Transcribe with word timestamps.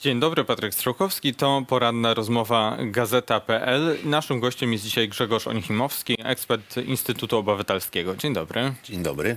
Dzień 0.00 0.20
dobry, 0.20 0.44
Patryk 0.44 0.74
Strzałkowski. 0.74 1.34
To 1.34 1.62
poranna 1.68 2.14
rozmowa 2.14 2.76
Gazeta.pl. 2.80 3.96
Naszym 4.04 4.40
gościem 4.40 4.72
jest 4.72 4.84
dzisiaj 4.84 5.08
Grzegorz 5.08 5.46
Onichimowski, 5.46 6.16
ekspert 6.24 6.76
Instytutu 6.76 7.38
Obywatelskiego. 7.38 8.16
Dzień 8.16 8.34
dobry. 8.34 8.72
Dzień 8.84 9.02
dobry. 9.02 9.36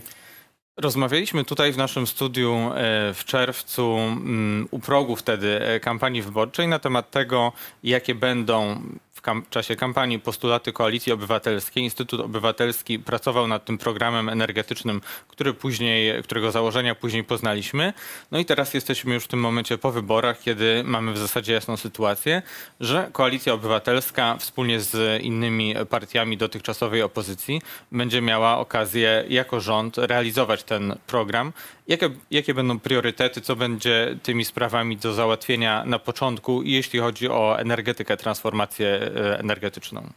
Rozmawialiśmy 0.78 1.46
tutaj 1.46 1.72
w 1.74 1.78
naszym 1.78 2.08
studiu 2.08 2.54
e, 2.56 3.14
w 3.14 3.26
czerwcu 3.26 3.98
mm, 3.98 4.68
u 4.72 4.80
progu 4.80 5.16
wtedy 5.16 5.62
e, 5.62 5.80
kampanii 5.80 6.22
wyborczej 6.22 6.68
na 6.68 6.80
temat 6.80 7.12
tego, 7.12 7.52
jakie 7.84 8.16
będą 8.16 8.82
w 9.14 9.22
kam- 9.22 9.46
czasie 9.50 9.76
kampanii 9.76 10.20
postulaty 10.20 10.74
Koalicji 10.74 11.12
Obywatelskiej. 11.12 11.84
Instytut 11.84 12.22
Obywatelski 12.22 13.00
pracował 13.00 13.48
nad 13.48 13.66
tym 13.66 13.78
programem 13.78 14.30
energetycznym, 14.30 15.02
który 15.28 15.54
później, 15.54 16.24
którego 16.24 16.52
założenia 16.52 16.96
później 16.96 17.24
poznaliśmy. 17.24 17.94
No 18.32 18.40
i 18.40 18.46
teraz 18.46 18.74
jesteśmy 18.74 19.14
już 19.14 19.24
w 19.24 19.28
tym 19.28 19.40
momencie 19.40 19.78
po 19.78 19.92
wyborach, 19.92 20.40
kiedy 20.40 20.84
mamy 20.86 21.14
w 21.14 21.18
zasadzie 21.18 21.54
jasną 21.54 21.78
sytuację, 21.78 22.42
że 22.80 23.10
Koalicja 23.12 23.54
Obywatelska 23.54 24.38
wspólnie 24.40 24.80
z 24.80 25.24
innymi 25.24 25.76
partiami 25.90 26.38
dotychczasowej 26.38 27.02
opozycji 27.02 27.62
będzie 27.92 28.22
miała 28.22 28.58
okazję 28.58 29.26
jako 29.30 29.60
rząd 29.60 29.98
realizować 29.98 30.64
ten 30.64 30.96
program. 31.08 31.54
Jakie, 31.88 32.10
jakie 32.32 32.54
będą 32.54 32.80
priorytety, 32.80 33.42
co 33.42 33.56
będzie 33.56 34.18
tymi 34.24 34.46
sprawami 34.46 34.98
do 34.98 35.14
załatwienia 35.14 35.86
na 35.86 36.00
początku, 36.00 36.64
jeśli 36.64 37.00
chodzi 37.00 37.30
o 37.30 37.60
energetykę, 37.60 38.18
transformację 38.18 39.03
energetyczną? 39.40 40.10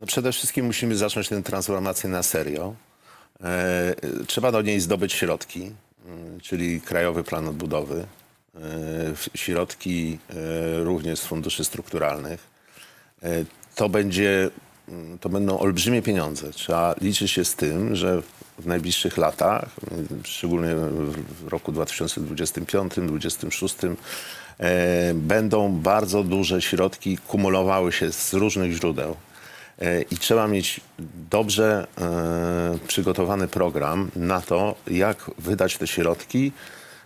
No 0.00 0.06
przede 0.06 0.32
wszystkim 0.32 0.66
musimy 0.66 0.96
zacząć 0.96 1.28
tę 1.28 1.42
transformację 1.42 2.10
na 2.10 2.22
serio. 2.22 2.74
E, 3.40 3.94
trzeba 4.26 4.52
do 4.52 4.62
niej 4.62 4.80
zdobyć 4.80 5.12
środki, 5.12 5.70
mm, 6.06 6.40
czyli 6.40 6.80
Krajowy 6.80 7.24
Plan 7.24 7.48
Odbudowy, 7.48 8.06
e, 8.54 8.58
środki 9.34 10.18
e, 10.30 10.84
również 10.84 11.18
z 11.18 11.24
funduszy 11.24 11.64
strukturalnych. 11.64 12.46
E, 13.22 13.44
to 13.74 13.88
będzie, 13.88 14.50
mm, 14.88 15.18
to 15.18 15.28
będą 15.28 15.58
olbrzymie 15.58 16.02
pieniądze. 16.02 16.52
Trzeba 16.52 16.94
liczyć 17.00 17.30
się 17.30 17.44
z 17.44 17.54
tym, 17.54 17.96
że 17.96 18.22
w 18.58 18.66
najbliższych 18.66 19.16
latach, 19.16 19.64
y, 19.64 19.68
szczególnie 20.24 20.74
w 20.74 21.48
roku 21.48 21.72
2025-2026, 21.72 23.84
e, 23.84 23.96
będą 25.14 25.72
bardzo 25.72 26.22
duże 26.22 26.62
środki 26.62 27.18
kumulowały 27.18 27.92
się 27.92 28.12
z 28.12 28.34
różnych 28.34 28.72
źródeł. 28.72 29.16
E, 29.82 30.02
I 30.02 30.16
trzeba 30.16 30.48
mieć 30.48 30.80
dobrze 31.30 31.86
e, 32.00 32.78
przygotowany 32.88 33.48
program 33.48 34.10
na 34.16 34.40
to, 34.40 34.74
jak 34.86 35.30
wydać 35.38 35.76
te 35.76 35.86
środki 35.86 36.52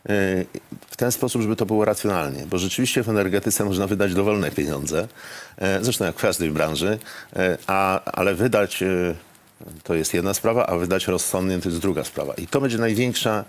e, 0.09 0.45
w 0.91 0.97
ten 0.97 1.13
sposób, 1.13 1.43
żeby 1.43 1.57
to 1.57 1.67
było 1.67 1.85
racjonalnie. 1.85 2.47
Bo 2.47 2.59
rzeczywiście 2.59 3.03
w 3.03 3.09
energetyce 3.09 3.65
można 3.65 3.87
wydać 3.87 4.15
dowolne 4.15 4.51
pieniądze, 4.51 5.09
e, 5.59 5.85
zresztą 5.85 6.05
jak 6.05 6.17
w 6.17 6.21
każdej 6.21 6.51
branży, 6.51 6.99
e, 7.37 7.59
a, 7.67 8.05
ale 8.05 8.35
wydać 8.35 8.83
e, 8.83 9.15
to 9.83 9.95
jest 9.95 10.15
jedna 10.15 10.35
sprawa, 10.35 10.67
a 10.67 10.77
wydać 10.77 11.07
rozsądnie 11.07 11.59
to 11.59 11.69
jest 11.69 11.81
druga 11.81 12.05
sprawa. 12.05 12.35
I 12.35 12.47
to 12.47 12.61
będzie 12.61 12.79
największa, 12.79 13.45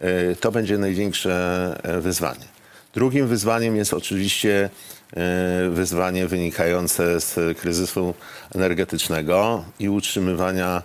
e, 0.00 0.36
to 0.36 0.52
będzie 0.52 0.78
największe 0.78 1.80
e, 1.82 2.00
wyzwanie. 2.00 2.59
Drugim 2.94 3.26
wyzwaniem 3.26 3.76
jest 3.76 3.94
oczywiście 3.94 4.70
e, 5.16 5.70
wyzwanie 5.70 6.26
wynikające 6.26 7.20
z 7.20 7.58
kryzysu 7.58 8.14
energetycznego 8.54 9.64
i 9.78 9.88
utrzymywania, 9.88 10.82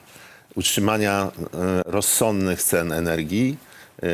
utrzymania 0.55 1.31
e, 1.31 1.83
rozsądnych 1.85 2.63
cen 2.63 2.91
energii, 2.91 3.57
e, 4.03 4.07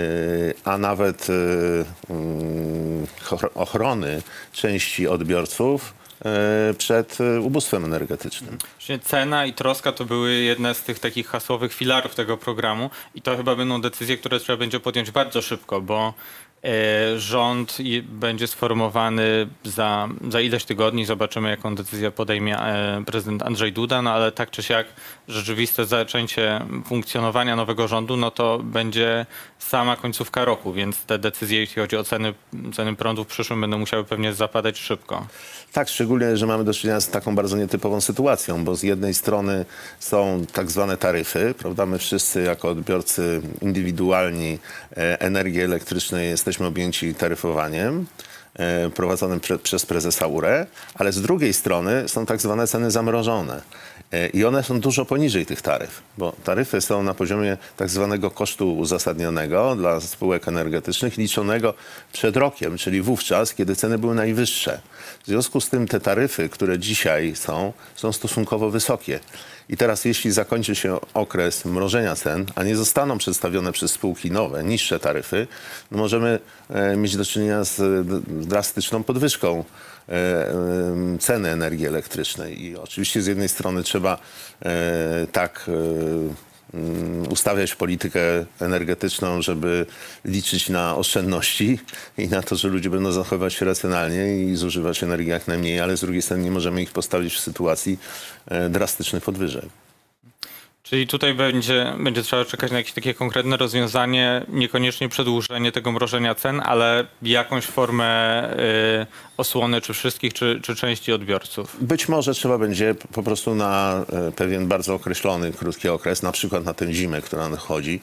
a 0.65 0.77
nawet 0.77 1.27
mm, 1.29 3.07
ochrony 3.55 4.21
części 4.51 5.07
odbiorców 5.07 5.93
przed 6.77 7.17
ubóstwem 7.41 7.85
energetycznym. 7.85 8.57
Cena 9.03 9.45
i 9.45 9.53
troska 9.53 9.91
to 9.91 10.05
były 10.05 10.33
jedne 10.33 10.73
z 10.73 10.81
tych 10.81 10.99
takich 10.99 11.27
hasłowych 11.27 11.73
filarów 11.73 12.15
tego 12.15 12.37
programu 12.37 12.89
i 13.15 13.21
to 13.21 13.37
chyba 13.37 13.55
będą 13.55 13.81
decyzje, 13.81 14.17
które 14.17 14.39
trzeba 14.39 14.57
będzie 14.57 14.79
podjąć 14.79 15.11
bardzo 15.11 15.41
szybko, 15.41 15.81
bo 15.81 16.13
rząd 17.17 17.79
i- 17.79 18.01
będzie 18.01 18.47
sformowany 18.47 19.47
za, 19.63 20.09
za 20.29 20.41
ileś 20.41 20.65
tygodni. 20.65 21.05
Zobaczymy, 21.05 21.49
jaką 21.49 21.75
decyzję 21.75 22.11
podejmie 22.11 22.59
e, 22.59 23.03
prezydent 23.05 23.43
Andrzej 23.43 23.73
Duda, 23.73 24.01
no 24.01 24.11
ale 24.11 24.31
tak 24.31 24.51
czy 24.51 24.63
siak 24.63 24.87
rzeczywiste 25.27 25.85
zaczęcie 25.85 26.65
funkcjonowania 26.85 27.55
nowego 27.55 27.87
rządu, 27.87 28.17
no 28.17 28.31
to 28.31 28.59
będzie 28.63 29.25
sama 29.59 29.95
końcówka 29.95 30.45
roku, 30.45 30.73
więc 30.73 31.05
te 31.05 31.19
decyzje, 31.19 31.59
jeśli 31.59 31.81
chodzi 31.81 31.97
o 31.97 32.03
ceny, 32.03 32.33
ceny 32.73 32.95
prądu 32.95 33.23
w 33.23 33.27
przyszłym, 33.27 33.61
będą 33.61 33.77
musiały 33.79 34.03
pewnie 34.03 34.33
zapadać 34.33 34.77
szybko. 34.79 35.27
Tak, 35.73 35.89
szczególnie, 35.89 36.37
że 36.37 36.45
mamy 36.47 36.63
do 36.63 36.73
czynienia 36.73 36.99
z 37.01 37.09
taką 37.09 37.35
bardzo 37.35 37.57
nietypową 37.57 38.01
sytuacją, 38.01 38.65
bo 38.65 38.75
z 38.75 38.83
jednej 38.83 39.13
strony 39.13 39.65
są 39.99 40.45
tak 40.53 40.71
zwane 40.71 40.97
taryfy, 40.97 41.53
prawda? 41.57 41.85
My 41.85 41.97
wszyscy 41.97 42.41
jako 42.41 42.69
odbiorcy 42.69 43.41
indywidualni 43.61 44.59
e, 44.97 45.21
energii 45.21 45.61
elektrycznej 45.61 46.29
jesteśmy 46.29 46.50
objęci 46.59 47.15
taryfowaniem 47.15 48.05
e, 48.55 48.89
prowadzonym 48.89 49.39
prze, 49.39 49.59
przez 49.59 49.85
prezesa 49.85 50.27
URE, 50.27 50.65
ale 50.95 51.11
z 51.11 51.21
drugiej 51.21 51.53
strony 51.53 52.09
są 52.09 52.25
tak 52.25 52.41
zwane 52.41 52.67
ceny 52.67 52.91
zamrożone. 52.91 53.61
E, 54.11 54.27
I 54.27 54.45
one 54.45 54.63
są 54.63 54.79
dużo 54.79 55.05
poniżej 55.05 55.45
tych 55.45 55.61
taryf, 55.61 56.01
bo 56.17 56.33
taryfy 56.43 56.81
są 56.81 57.03
na 57.03 57.13
poziomie 57.13 57.57
tak 57.77 57.89
zwanego 57.89 58.31
kosztu 58.31 58.77
uzasadnionego 58.77 59.75
dla 59.75 59.99
spółek 59.99 60.47
energetycznych 60.47 61.17
liczonego 61.17 61.73
przed 62.13 62.37
rokiem, 62.37 62.77
czyli 62.77 63.01
wówczas, 63.01 63.53
kiedy 63.53 63.75
ceny 63.75 63.97
były 63.97 64.15
najwyższe. 64.15 64.81
W 65.23 65.27
związku 65.27 65.61
z 65.61 65.69
tym 65.69 65.87
te 65.87 65.99
taryfy, 65.99 66.49
które 66.49 66.79
dzisiaj 66.79 67.35
są, 67.35 67.73
są 67.95 68.13
stosunkowo 68.13 68.69
wysokie. 68.69 69.19
I 69.71 69.77
teraz 69.77 70.05
jeśli 70.05 70.31
zakończy 70.31 70.75
się 70.75 70.99
okres 71.13 71.65
mrożenia 71.65 72.15
cen, 72.15 72.45
a 72.55 72.63
nie 72.63 72.75
zostaną 72.75 73.17
przedstawione 73.17 73.71
przez 73.71 73.91
spółki 73.91 74.31
nowe, 74.31 74.63
niższe 74.63 74.99
taryfy, 74.99 75.47
no 75.91 75.97
możemy 75.97 76.39
e, 76.69 76.97
mieć 76.97 77.17
do 77.17 77.25
czynienia 77.25 77.63
z 77.63 77.79
e, 77.79 78.03
drastyczną 78.27 79.03
podwyżką 79.03 79.63
e, 80.09 80.53
ceny 81.19 81.49
energii 81.49 81.87
elektrycznej. 81.87 82.63
I 82.63 82.77
oczywiście 82.77 83.21
z 83.21 83.27
jednej 83.27 83.49
strony 83.49 83.83
trzeba 83.83 84.17
tak 85.31 85.69
ustawiać 87.29 87.75
politykę 87.75 88.45
energetyczną, 88.59 89.41
żeby 89.41 89.85
liczyć 90.25 90.69
na 90.69 90.95
oszczędności 90.95 91.79
i 92.17 92.27
na 92.27 92.41
to, 92.41 92.55
że 92.55 92.67
ludzie 92.67 92.89
będą 92.89 93.11
zachowywać 93.11 93.53
się 93.53 93.65
racjonalnie 93.65 94.37
i 94.37 94.55
zużywać 94.55 95.03
energii 95.03 95.29
jak 95.29 95.47
najmniej, 95.47 95.79
ale 95.79 95.97
z 95.97 96.01
drugiej 96.01 96.21
strony 96.21 96.43
nie 96.43 96.51
możemy 96.51 96.81
ich 96.81 96.91
postawić 96.91 97.33
w 97.33 97.39
sytuacji 97.39 97.99
e, 98.45 98.69
drastycznych 98.69 99.23
podwyżek. 99.23 99.65
Czyli 100.83 101.07
tutaj 101.07 101.33
będzie, 101.33 101.93
będzie 101.99 102.23
trzeba 102.23 102.45
czekać 102.45 102.71
na 102.71 102.77
jakieś 102.77 102.93
takie 102.93 103.13
konkretne 103.13 103.57
rozwiązanie, 103.57 104.45
niekoniecznie 104.49 105.09
przedłużenie 105.09 105.71
tego 105.71 105.91
mrożenia 105.91 106.35
cen, 106.35 106.61
ale 106.65 107.05
jakąś 107.21 107.65
formę 107.65 108.43
y, 108.53 109.05
osłony 109.37 109.81
czy 109.81 109.93
wszystkich, 109.93 110.33
czy, 110.33 110.59
czy 110.63 110.75
części 110.75 111.13
odbiorców. 111.13 111.77
Być 111.81 112.09
może 112.09 112.33
trzeba 112.33 112.57
będzie 112.57 112.95
po 113.13 113.23
prostu 113.23 113.55
na 113.55 114.05
e, 114.09 114.31
pewien 114.31 114.67
bardzo 114.67 114.93
określony, 114.93 115.51
krótki 115.51 115.89
okres, 115.89 116.23
na 116.23 116.31
przykład 116.31 116.65
na 116.65 116.73
tę 116.73 116.93
zimę, 116.93 117.21
która 117.21 117.49
nadchodzi, 117.49 118.01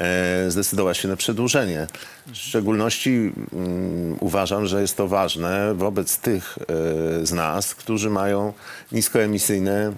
e, 0.00 0.50
zdecydować 0.50 0.98
się 0.98 1.08
na 1.08 1.16
przedłużenie. 1.16 1.86
W 2.26 2.36
szczególności 2.36 3.32
mm, 3.52 4.16
uważam, 4.20 4.66
że 4.66 4.80
jest 4.80 4.96
to 4.96 5.08
ważne 5.08 5.74
wobec 5.74 6.18
tych 6.18 6.58
e, 6.58 7.26
z 7.26 7.32
nas, 7.32 7.74
którzy 7.74 8.10
mają 8.10 8.52
niskoemisyjne 8.92 9.92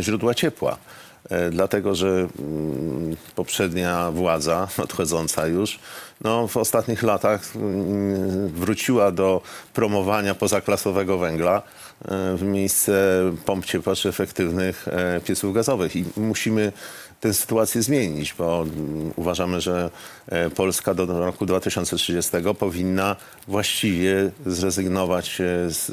źródła 0.00 0.34
ciepła. 0.34 0.78
E, 1.30 1.50
Dlatego, 1.50 1.94
że 1.94 2.28
mm, 2.38 3.16
poprzednia 3.34 4.10
władza, 4.10 4.68
nadchodząca 4.78 5.46
już, 5.46 5.78
no, 6.20 6.48
w 6.48 6.56
ostatnich 6.56 7.02
latach 7.02 7.56
mm, 7.56 8.48
wróciła 8.48 9.12
do 9.12 9.42
promowania 9.74 10.34
pozaklasowego 10.34 11.18
węgla 11.18 11.62
e, 12.04 12.36
w 12.36 12.42
miejsce 12.42 13.20
pomp 13.44 13.64
ciepła 13.64 13.94
czy 13.94 14.08
efektywnych 14.08 14.88
e, 14.88 15.20
pieców 15.20 15.54
gazowych. 15.54 15.96
I 15.96 16.04
musimy 16.16 16.72
tę 17.20 17.34
sytuację 17.34 17.82
zmienić, 17.82 18.34
bo 18.38 18.62
mm, 18.62 19.12
uważamy, 19.16 19.60
że 19.60 19.90
Polska 20.54 20.94
do 20.94 21.06
roku 21.06 21.46
2030 21.46 22.32
powinna 22.58 23.16
właściwie 23.48 24.30
zrezygnować 24.46 25.38
z 25.68 25.90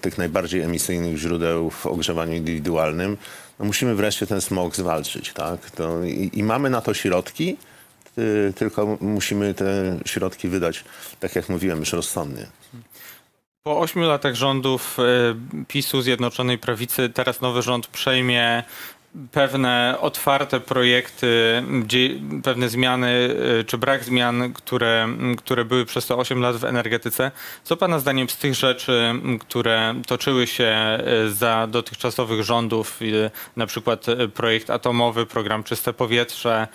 tych 0.00 0.18
najbardziej 0.18 0.62
emisyjnych 0.62 1.16
źródeł 1.16 1.70
w 1.70 1.86
ogrzewaniu 1.86 2.34
indywidualnym. 2.34 3.16
No 3.58 3.64
musimy 3.64 3.94
wreszcie 3.94 4.26
ten 4.26 4.40
smog 4.40 4.76
zwalczyć. 4.76 5.32
Tak? 5.32 5.70
To, 5.70 6.04
i, 6.04 6.30
I 6.32 6.42
mamy 6.42 6.70
na 6.70 6.80
to 6.80 6.94
środki, 6.94 7.56
y, 8.18 8.52
tylko 8.56 8.98
musimy 9.00 9.54
te 9.54 9.98
środki 10.04 10.48
wydać, 10.48 10.84
tak 11.20 11.36
jak 11.36 11.48
mówiłem, 11.48 11.78
już 11.78 11.92
rozsądnie. 11.92 12.46
Po 13.62 13.80
ośmiu 13.80 14.02
latach 14.02 14.34
rządów 14.34 14.98
y, 14.98 15.64
PiSu, 15.68 16.02
Zjednoczonej 16.02 16.58
Prawicy, 16.58 17.08
teraz 17.08 17.40
nowy 17.40 17.62
rząd 17.62 17.86
przejmie 17.86 18.62
pewne 19.32 19.96
otwarte 20.00 20.60
projekty, 20.60 21.62
pewne 22.44 22.68
zmiany 22.68 23.36
y, 23.60 23.64
czy 23.64 23.78
brak 23.78 24.04
zmian, 24.04 24.52
które, 24.52 25.08
które 25.38 25.64
były 25.64 25.84
przez 25.84 26.06
te 26.06 26.16
8 26.16 26.40
lat 26.40 26.56
w 26.56 26.64
energetyce. 26.64 27.30
Co 27.64 27.76
Pana 27.76 27.98
zdaniem 27.98 28.28
z 28.28 28.36
tych 28.36 28.54
rzeczy, 28.54 29.14
które 29.40 29.94
toczyły 30.06 30.46
się 30.46 30.98
y, 31.26 31.30
za 31.30 31.66
dotychczasowych 31.66 32.42
rządów, 32.42 33.02
y, 33.02 33.30
na 33.56 33.66
przykład 33.66 34.06
projekt 34.34 34.70
atomowy, 34.70 35.26
program 35.26 35.64
Czyste 35.64 35.92
Powietrze, 35.92 36.68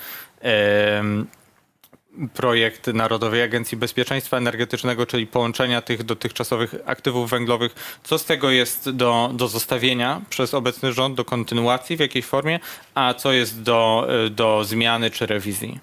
projekt 2.33 2.87
Narodowej 2.87 3.41
Agencji 3.41 3.77
Bezpieczeństwa 3.77 4.37
Energetycznego, 4.37 5.05
czyli 5.05 5.27
połączenia 5.27 5.81
tych 5.81 6.03
dotychczasowych 6.03 6.75
aktywów 6.85 7.29
węglowych. 7.29 7.99
Co 8.03 8.17
z 8.17 8.25
tego 8.25 8.49
jest 8.49 8.89
do, 8.89 9.31
do 9.33 9.47
zostawienia 9.47 10.21
przez 10.29 10.53
obecny 10.53 10.93
rząd, 10.93 11.15
do 11.15 11.25
kontynuacji 11.25 11.97
w 11.97 11.99
jakiejś 11.99 12.25
formie, 12.25 12.59
a 12.95 13.13
co 13.13 13.31
jest 13.31 13.61
do, 13.61 14.07
do 14.31 14.63
zmiany 14.63 15.11
czy 15.11 15.25
rewizji? 15.25 15.79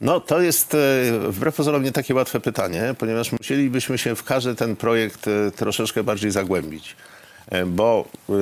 No 0.00 0.20
to 0.20 0.40
jest 0.40 0.74
e, 0.74 0.78
wbrew 1.28 1.56
pozorom 1.56 1.82
nie 1.82 1.92
takie 1.92 2.14
łatwe 2.14 2.40
pytanie, 2.40 2.94
ponieważ 2.98 3.32
musielibyśmy 3.32 3.98
się 3.98 4.16
w 4.16 4.24
każdy 4.24 4.54
ten 4.54 4.76
projekt 4.76 5.28
e, 5.28 5.50
troszeczkę 5.50 6.04
bardziej 6.04 6.30
zagłębić. 6.30 6.96
E, 7.50 7.66
Bo 7.66 8.04
e, 8.28 8.32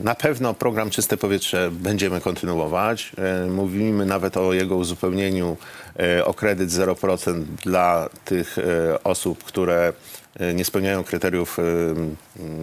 na 0.00 0.14
pewno 0.14 0.54
program 0.54 0.90
Czyste 0.90 1.16
Powietrze 1.16 1.70
będziemy 1.72 2.20
kontynuować. 2.20 3.12
E, 3.18 3.46
Mówimy 3.46 4.06
nawet 4.06 4.36
o 4.36 4.52
jego 4.52 4.76
uzupełnieniu 4.76 5.56
o 6.24 6.34
kredyt 6.34 6.70
0% 6.70 7.42
dla 7.42 8.08
tych 8.24 8.56
osób, 9.04 9.44
które 9.44 9.92
nie 10.54 10.64
spełniają 10.64 11.04
kryteriów 11.04 11.56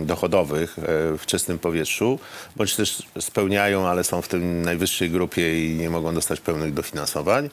dochodowych 0.06 0.78
w 1.18 1.22
czystym 1.26 1.60
powietrzu, 1.60 2.20
bądź 2.56 2.76
też 2.76 3.04
spełniają, 3.20 3.88
ale 3.88 4.04
są 4.04 4.22
w 4.22 4.28
tej 4.28 4.42
najwyższej 4.42 5.10
grupie 5.10 5.74
i 5.74 5.76
nie 5.76 5.90
mogą 5.90 6.14
dostać 6.14 6.40
pełnych 6.40 6.74
dofinansowań. 6.74 7.50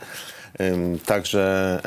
Także 1.06 1.80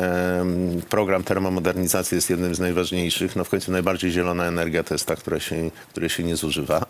program 0.90 1.24
termomodernizacji 1.24 2.16
jest 2.16 2.30
jednym 2.30 2.56
z 2.56 2.60
najważniejszych. 2.60 3.36
No 3.36 3.44
w 3.44 3.50
końcu 3.50 3.72
najbardziej 3.72 4.12
zielona 4.12 4.46
energia 4.46 4.84
to 4.84 4.94
jest 4.94 5.06
ta, 5.06 5.16
która 5.16 5.40
się, 5.40 5.72
której 5.90 6.10
się 6.10 6.24
nie 6.24 6.36
zużywa. 6.36 6.86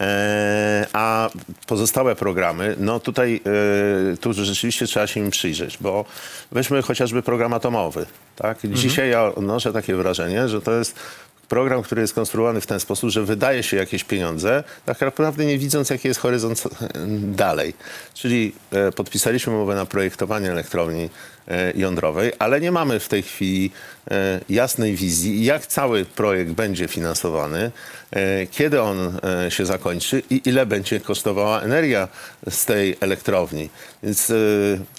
E, 0.00 0.86
A 0.92 1.30
pozostałe 1.66 2.16
programy, 2.16 2.76
no 2.78 3.00
tutaj 3.00 3.40
e, 4.12 4.16
tu 4.16 4.32
rzeczywiście 4.32 4.86
trzeba 4.86 5.06
się 5.06 5.20
im 5.20 5.30
przyjrzeć, 5.30 5.78
bo 5.80 6.04
weźmy 6.52 6.82
chociażby 6.82 7.22
program 7.22 7.52
atomowy. 7.52 8.06
Tak? 8.36 8.58
Dzisiaj 8.64 9.10
ja 9.10 9.24
odnoszę 9.24 9.72
takie 9.72 9.96
wrażenie, 9.96 10.48
że 10.48 10.60
to 10.60 10.72
jest 10.72 10.96
program, 11.48 11.82
który 11.82 12.02
jest 12.02 12.14
konstruowany 12.14 12.60
w 12.60 12.66
ten 12.66 12.80
sposób, 12.80 13.10
że 13.10 13.22
wydaje 13.22 13.62
się 13.62 13.76
jakieś 13.76 14.04
pieniądze, 14.04 14.64
tak 14.86 15.00
naprawdę 15.00 15.46
nie 15.46 15.58
widząc, 15.58 15.90
jaki 15.90 16.08
jest 16.08 16.20
horyzont 16.20 16.64
e, 16.66 16.88
dalej. 17.18 17.74
Czyli 18.14 18.52
e, 18.70 18.92
podpisaliśmy 18.92 19.52
umowę 19.52 19.74
na 19.74 19.86
projektowanie 19.86 20.50
elektrowni 20.50 21.10
e, 21.48 21.72
jądrowej, 21.76 22.32
ale 22.38 22.60
nie 22.60 22.72
mamy 22.72 23.00
w 23.00 23.08
tej 23.08 23.22
chwili 23.22 23.70
jasnej 24.48 24.94
wizji, 24.94 25.44
jak 25.44 25.66
cały 25.66 26.04
projekt 26.04 26.50
będzie 26.50 26.88
finansowany, 26.88 27.70
kiedy 28.50 28.82
on 28.82 29.18
się 29.48 29.66
zakończy 29.66 30.22
i 30.30 30.42
ile 30.44 30.66
będzie 30.66 31.00
kosztowała 31.00 31.62
energia 31.62 32.08
z 32.50 32.64
tej 32.64 32.96
elektrowni. 33.00 33.70
Więc 34.02 34.32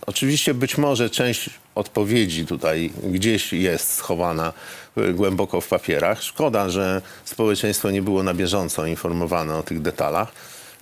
oczywiście 0.06 0.54
być 0.54 0.78
może 0.78 1.10
część 1.10 1.50
odpowiedzi 1.76 2.46
tutaj 2.46 2.92
gdzieś 3.04 3.54
jest 3.54 3.94
schowana 3.94 4.54
e, 4.98 5.14
głęboko 5.14 5.62
w 5.62 5.68
papierach. 5.68 6.24
Szkoda, 6.24 6.70
że 6.70 7.02
społeczeństwo 7.26 7.92
nie 7.92 8.02
było 8.02 8.24
na 8.24 8.34
bieżąco 8.34 8.86
informowane 8.86 9.56
o 9.56 9.64
tych 9.64 9.82
detalach. 9.82 10.32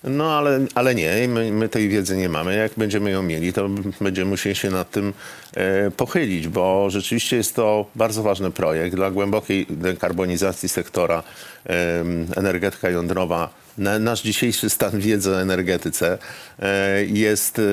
No 0.03 0.37
ale, 0.37 0.59
ale 0.75 0.95
nie, 0.95 1.27
my, 1.27 1.51
my 1.51 1.69
tej 1.69 1.89
wiedzy 1.89 2.17
nie 2.17 2.29
mamy. 2.29 2.55
Jak 2.55 2.71
będziemy 2.77 3.11
ją 3.11 3.23
mieli, 3.23 3.53
to 3.53 3.69
będziemy 4.01 4.29
musieli 4.29 4.55
się 4.55 4.69
nad 4.69 4.91
tym 4.91 5.13
e, 5.53 5.91
pochylić, 5.91 6.47
bo 6.47 6.89
rzeczywiście 6.89 7.37
jest 7.37 7.55
to 7.55 7.85
bardzo 7.95 8.23
ważny 8.23 8.51
projekt 8.51 8.95
dla 8.95 9.11
głębokiej 9.11 9.65
dekarbonizacji 9.69 10.69
sektora 10.69 11.23
em, 11.65 12.27
energetyka 12.35 12.89
jądrowa. 12.89 13.49
Na, 13.77 13.99
nasz 13.99 14.21
dzisiejszy 14.21 14.69
stan 14.69 14.99
wiedzy 14.99 15.31
o 15.31 15.41
energetyce 15.41 16.17
e, 16.59 17.05
jest, 17.05 17.59
e, 17.59 17.63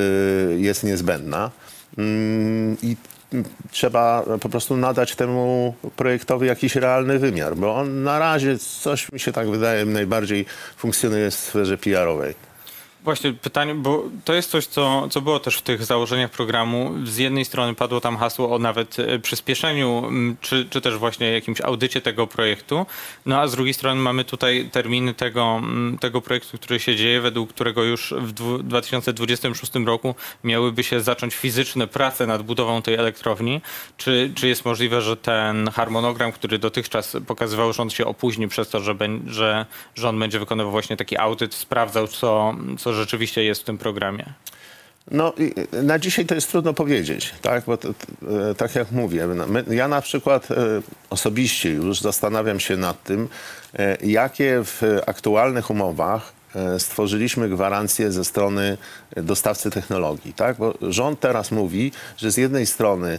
jest 0.61 0.84
niezbędna. 0.84 1.50
Mm, 1.98 2.76
I 2.82 2.96
mm, 3.32 3.44
trzeba 3.70 4.25
po 4.40 4.48
prostu 4.48 4.76
nadać 4.76 5.14
temu 5.14 5.75
projektowi 5.96 6.46
jakiś 6.46 6.76
realny 6.76 7.19
wymiar, 7.19 7.56
bo 7.56 7.75
on 7.75 8.02
na 8.02 8.19
razie, 8.19 8.58
coś 8.58 9.12
mi 9.12 9.20
się 9.20 9.32
tak 9.32 9.50
wydaje, 9.50 9.84
najbardziej 9.84 10.46
funkcjonuje 10.76 11.31
w 11.31 11.34
sferze 11.34 11.78
PR-owej. 11.78 12.50
Właśnie 13.05 13.32
pytanie, 13.32 13.75
bo 13.75 14.05
to 14.25 14.35
jest 14.35 14.50
coś, 14.50 14.67
co, 14.67 15.08
co 15.08 15.20
było 15.20 15.41
też 15.41 15.56
w 15.56 15.62
tych 15.62 15.85
założeniach 15.85 16.31
programu. 16.31 16.93
Z 17.05 17.17
jednej 17.17 17.44
strony 17.44 17.75
padło 17.75 18.00
tam 18.00 18.17
hasło 18.17 18.55
o 18.55 18.58
nawet 18.58 18.99
e, 18.99 19.19
przyspieszeniu, 19.19 20.11
czy, 20.41 20.67
czy 20.70 20.81
też 20.81 20.97
właśnie 20.97 21.32
jakimś 21.32 21.61
audycie 21.61 22.00
tego 22.00 22.26
projektu, 22.26 22.87
no 23.26 23.41
a 23.41 23.49
z 23.49 23.52
drugiej 23.52 23.75
strony 23.75 24.00
mamy 24.00 24.25
tutaj 24.25 24.69
terminy 24.73 25.14
tego, 25.14 25.62
tego 26.00 26.20
projektu, 26.20 26.58
który 26.58 26.81
się 26.81 26.97
dzieje, 26.97 27.20
według 27.20 27.52
którego 27.52 27.85
już 27.85 28.14
w 28.19 28.32
dwu- 28.32 28.58
2026 28.58 29.73
roku 29.87 30.14
miałyby 30.44 30.85
się 30.85 31.00
zacząć 31.00 31.35
fizyczne 31.35 31.87
prace 31.87 32.26
nad 32.26 32.43
budową 32.43 32.82
tej 32.82 32.94
elektrowni. 32.94 33.61
Czy, 33.97 34.32
czy 34.35 34.49
jest 34.49 34.64
możliwe, 34.64 35.02
że 35.02 35.17
ten 35.17 35.70
harmonogram, 35.70 36.32
który 36.32 36.58
dotychczas 36.58 37.17
pokazywał 37.26 37.73
rząd 37.73 37.93
się 37.93 38.06
opóźni 38.06 38.49
przez 38.49 38.69
to, 38.69 38.81
że, 38.81 38.94
że 39.26 39.67
rząd 39.94 40.19
będzie 40.19 40.38
wykonywał 40.38 40.73
właśnie 40.73 40.97
taki 40.97 41.19
audyt, 41.19 41.55
sprawdzał, 41.55 42.08
co, 42.08 42.55
co 42.79 42.89
rzeczywiście 42.92 43.44
jest 43.44 43.60
w 43.60 43.64
tym 43.64 43.78
programie? 43.78 44.25
No, 45.10 45.32
na 45.72 45.98
dzisiaj 45.98 46.26
to 46.26 46.34
jest 46.34 46.50
trudno 46.50 46.75
powiedzieć, 46.75 47.34
tak? 47.42 47.64
Bo 47.66 47.76
to, 47.76 47.88
e, 47.88 48.54
tak 48.54 48.75
jak 48.75 48.92
mówię, 48.92 49.26
no, 49.26 49.46
my, 49.46 49.64
ja 49.70 49.88
na 49.88 50.00
przykład 50.00 50.50
e, 50.50 50.56
osobiście 51.10 51.70
już 51.70 52.00
zastanawiam 52.00 52.60
się 52.60 52.76
nad 52.76 53.02
tym, 53.04 53.28
e, 53.78 53.96
jakie 54.06 54.60
w 54.64 54.82
aktualnych 55.06 55.70
umowach 55.70 56.40
stworzyliśmy 56.78 57.48
gwarancje 57.48 58.12
ze 58.12 58.25
strony 58.25 58.78
dostawcy 59.16 59.70
technologii, 59.70 60.32
tak? 60.32 60.56
Bo 60.56 60.75
rząd 60.82 61.20
teraz 61.20 61.50
mówi, 61.50 61.92
że 62.16 62.31
z 62.31 62.37
jednej 62.37 62.66
strony 62.66 63.19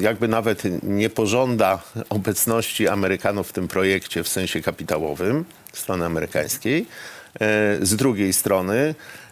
jakby 0.00 0.28
nawet 0.28 0.62
nie 0.82 1.10
pożąda 1.10 1.82
obecności 2.08 2.88
Amerykanów 2.88 3.48
w 3.48 3.52
tym 3.52 3.68
projekcie 3.68 4.22
w 4.22 4.28
sensie 4.28 4.62
kapitałowym, 4.62 5.44
strony 5.72 6.04
amerykańskiej, 6.04 6.86
z 7.82 7.96
drugiej 7.96 8.32
strony, 8.32 8.94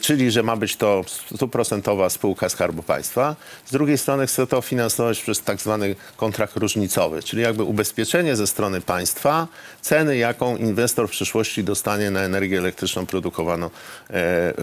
czyli 0.00 0.30
że 0.30 0.42
ma 0.42 0.56
być 0.56 0.76
to 0.76 1.04
stuprocentowa 1.34 2.10
spółka 2.10 2.48
Skarbu 2.48 2.82
Państwa, 2.82 3.36
z 3.66 3.72
drugiej 3.72 3.98
strony 3.98 4.26
chce 4.26 4.46
to 4.46 4.60
finansować 4.60 5.20
przez 5.20 5.42
tak 5.42 5.60
zwany 5.60 5.96
kontrakt 6.16 6.56
różnicowy, 6.56 7.22
czyli 7.22 7.42
jakby 7.42 7.62
ubezpieczenie 7.62 8.36
ze 8.36 8.46
strony 8.46 8.80
państwa 8.80 9.48
ceny, 9.82 10.16
jaką 10.16 10.56
inwestor 10.56 11.08
w 11.08 11.10
przyszłości 11.10 11.64
dostanie 11.64 12.10
na 12.10 12.20
energię 12.20 12.58
elektryczną 12.58 13.06
produkowaną 13.06 13.66
e, 13.66 13.70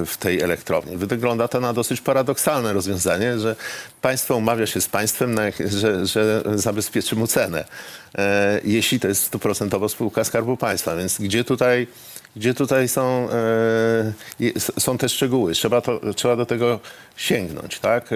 w 0.05 0.17
tej 0.19 0.41
elektrowni. 0.41 0.97
Wygląda 0.97 1.47
to 1.47 1.59
na 1.59 1.73
dosyć 1.73 2.01
paradoksalne 2.01 2.73
rozwiązanie, 2.73 3.39
że 3.39 3.55
państwo 4.01 4.35
umawia 4.35 4.65
się 4.65 4.81
z 4.81 4.87
państwem, 4.87 5.35
że, 5.65 6.05
że 6.05 6.43
zabezpieczy 6.55 7.15
mu 7.15 7.27
cenę, 7.27 7.65
e, 8.17 8.61
jeśli 8.63 8.99
to 8.99 9.07
jest 9.07 9.23
stuprocentowo 9.23 9.89
spółka 9.89 10.23
Skarbu 10.23 10.57
Państwa. 10.57 10.95
Więc 10.95 11.19
gdzie 11.19 11.43
tutaj 11.43 11.87
gdzie 12.37 12.53
tutaj 12.53 12.87
są, 12.87 13.29
e, 14.39 14.76
są 14.79 14.97
te 14.97 15.09
szczegóły. 15.09 15.53
Trzeba, 15.53 15.81
to, 15.81 15.99
trzeba 16.15 16.35
do 16.35 16.45
tego 16.45 16.79
sięgnąć. 17.15 17.79
Tak? 17.79 18.13
E, 18.13 18.15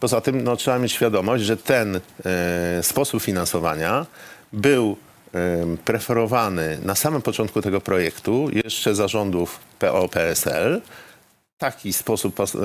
poza 0.00 0.20
tym 0.20 0.44
no, 0.44 0.56
trzeba 0.56 0.78
mieć 0.78 0.92
świadomość, 0.92 1.44
że 1.44 1.56
ten 1.56 2.00
e, 2.24 2.82
sposób 2.82 3.22
finansowania 3.22 4.06
był 4.52 4.96
em, 5.32 5.78
preferowany 5.78 6.78
na 6.84 6.94
samym 6.94 7.22
początku 7.22 7.62
tego 7.62 7.80
projektu, 7.80 8.48
jeszcze 8.52 8.94
zarządów 8.94 9.58
PO-PSL. 9.78 10.80
Taki 11.58 11.92
sposób 11.92 12.34
pos- 12.36 12.58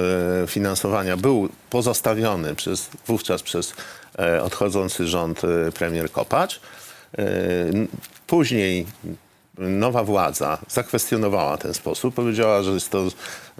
e, 0.43 0.47
finansowania 0.47 1.17
był 1.17 1.49
pozostawiony 1.69 2.55
przez, 2.55 2.89
wówczas 3.07 3.43
przez 3.43 3.73
e, 4.19 4.43
odchodzący 4.43 5.07
rząd 5.07 5.41
e, 5.43 5.71
premier 5.71 6.11
Kopacz. 6.11 6.61
E, 7.17 7.23
Później 8.27 8.85
nowa 9.69 10.03
władza 10.03 10.57
zakwestionowała 10.69 11.57
ten 11.57 11.73
sposób, 11.73 12.15
powiedziała, 12.15 12.63
że 12.63 12.71
jest 12.71 12.89
to 12.89 13.07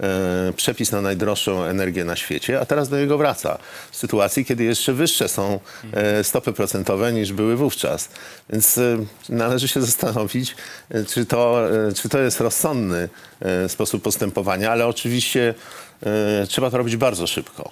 e, 0.00 0.52
przepis 0.56 0.92
na 0.92 1.00
najdroższą 1.00 1.64
energię 1.64 2.04
na 2.04 2.16
świecie, 2.16 2.60
a 2.60 2.64
teraz 2.64 2.88
do 2.88 2.98
niego 2.98 3.18
wraca 3.18 3.58
w 3.90 3.96
sytuacji, 3.96 4.44
kiedy 4.44 4.64
jeszcze 4.64 4.92
wyższe 4.92 5.28
są 5.28 5.60
e, 5.92 6.24
stopy 6.24 6.52
procentowe 6.52 7.12
niż 7.12 7.32
były 7.32 7.56
wówczas. 7.56 8.08
Więc 8.50 8.78
e, 8.78 8.98
należy 9.28 9.68
się 9.68 9.80
zastanowić, 9.90 10.56
e, 10.90 11.04
czy 11.04 11.26
to, 11.26 11.70
e, 11.88 11.92
czy 11.92 12.08
to 12.08 12.18
jest 12.18 12.40
rozsądny 12.40 13.08
e, 13.40 13.68
sposób 13.68 14.02
postępowania, 14.02 14.72
ale 14.72 14.86
oczywiście 14.86 15.54
e, 16.02 16.46
trzeba 16.46 16.70
to 16.70 16.78
robić 16.78 16.96
bardzo 16.96 17.26
szybko, 17.26 17.70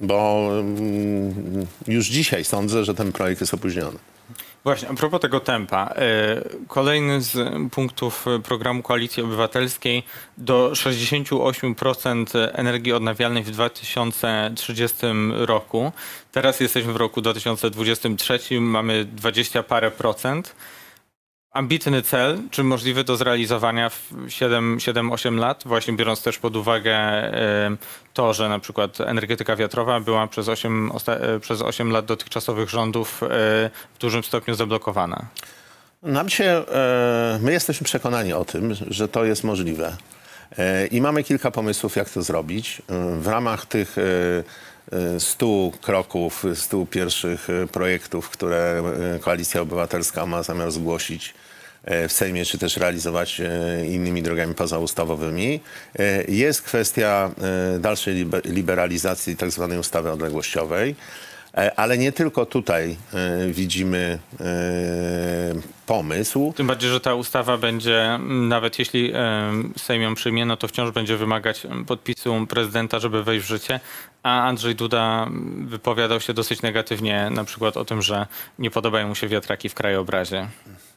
bo 0.00 0.48
mm, 0.60 1.66
już 1.86 2.06
dzisiaj 2.06 2.44
sądzę, 2.44 2.84
że 2.84 2.94
ten 2.94 3.12
projekt 3.12 3.40
jest 3.40 3.54
opóźniony. 3.54 3.98
Właśnie, 4.64 4.88
a 4.88 4.94
propos 4.94 5.20
tego 5.20 5.40
tempa. 5.40 5.94
e, 5.96 6.42
Kolejny 6.68 7.20
z 7.20 7.48
punktów 7.72 8.26
programu 8.44 8.82
Koalicji 8.82 9.22
Obywatelskiej 9.22 10.02
do 10.38 10.70
68% 10.70 12.48
energii 12.52 12.92
odnawialnej 12.92 13.42
w 13.42 13.50
2030 13.50 14.96
roku. 15.30 15.92
Teraz 16.32 16.60
jesteśmy 16.60 16.92
w 16.92 16.96
roku 16.96 17.20
2023, 17.20 18.60
mamy 18.60 19.04
20 19.04 19.62
parę 19.62 19.90
procent. 19.90 20.54
Ambitny 21.52 22.02
cel, 22.02 22.38
czy 22.50 22.64
możliwy 22.64 23.04
do 23.04 23.16
zrealizowania 23.16 23.88
w 23.90 24.12
7-8 24.26 25.38
lat, 25.38 25.62
właśnie 25.66 25.92
biorąc 25.94 26.22
też 26.22 26.38
pod 26.38 26.56
uwagę 26.56 26.92
e, 26.92 27.76
to, 28.14 28.32
że 28.32 28.48
na 28.48 28.58
przykład 28.58 29.00
energetyka 29.00 29.56
wiatrowa 29.56 30.00
była 30.00 30.26
przez 30.26 30.48
8, 30.48 30.90
osta- 30.90 31.20
e, 31.20 31.40
przez 31.40 31.62
8 31.62 31.90
lat 31.90 32.04
dotychczasowych 32.04 32.70
rządów 32.70 33.22
e, 33.22 33.26
w 33.94 33.98
dużym 34.00 34.22
stopniu 34.22 34.54
zablokowana. 34.54 35.26
Nam 36.02 36.28
się, 36.28 36.64
my 37.40 37.52
jesteśmy 37.52 37.84
przekonani 37.84 38.32
o 38.32 38.44
tym, 38.44 38.74
że 38.88 39.08
to 39.08 39.24
jest 39.24 39.44
możliwe. 39.44 39.96
I 40.90 41.00
mamy 41.00 41.24
kilka 41.24 41.50
pomysłów, 41.50 41.96
jak 41.96 42.10
to 42.10 42.22
zrobić. 42.22 42.82
W 43.18 43.26
ramach 43.26 43.66
tych 43.66 43.96
100 45.18 45.70
kroków, 45.82 46.44
100 46.54 46.86
pierwszych 46.86 47.50
e, 47.50 47.66
projektów, 47.66 48.30
które 48.30 48.82
e, 49.16 49.18
Koalicja 49.18 49.60
Obywatelska 49.60 50.26
ma 50.26 50.42
zamiar 50.42 50.70
zgłosić 50.70 51.34
e, 51.84 52.08
w 52.08 52.12
Sejmie, 52.12 52.44
czy 52.44 52.58
też 52.58 52.76
realizować 52.76 53.40
innymi 53.88 54.22
drogami 54.22 54.54
pozaustawowymi, 54.54 55.60
jest 56.28 56.62
kwestia 56.62 57.30
dalszej 57.78 58.14
libe- 58.26 58.44
liberalizacji 58.44 59.36
tzw. 59.36 59.76
ustawy 59.80 60.10
odległościowej. 60.10 60.94
E, 61.56 61.78
Ale 61.78 61.98
nie 61.98 62.12
tylko 62.12 62.46
tutaj 62.46 62.96
e, 63.14 63.46
widzimy 63.46 64.18
e, 64.40 64.44
pomysł. 65.86 66.52
Tym 66.56 66.66
bardziej, 66.66 66.90
że 66.90 67.00
ta 67.00 67.14
ustawa 67.14 67.58
będzie, 67.58 68.02
m, 68.04 68.48
nawet 68.48 68.78
jeśli 68.78 69.12
Sejm 69.76 70.02
ją 70.02 70.14
przyjmie, 70.14 70.46
no 70.46 70.56
to 70.56 70.68
wciąż 70.68 70.90
będzie 70.90 71.16
wymagać 71.16 71.66
em, 71.66 71.84
podpisu 71.84 72.46
prezydenta, 72.48 72.98
żeby 72.98 73.24
wejść 73.24 73.44
w 73.44 73.48
życie. 73.48 73.80
A 74.22 74.42
Andrzej 74.42 74.74
Duda 74.74 75.24
m, 75.26 75.66
wypowiadał 75.68 76.20
się 76.20 76.34
dosyć 76.34 76.62
negatywnie 76.62 77.30
na 77.30 77.44
przykład 77.44 77.76
o 77.76 77.84
tym, 77.84 78.02
że 78.02 78.26
nie 78.58 78.70
podobają 78.70 79.08
mu 79.08 79.14
się 79.14 79.28
wiatraki 79.28 79.68
w 79.68 79.74
krajobrazie. 79.74 80.48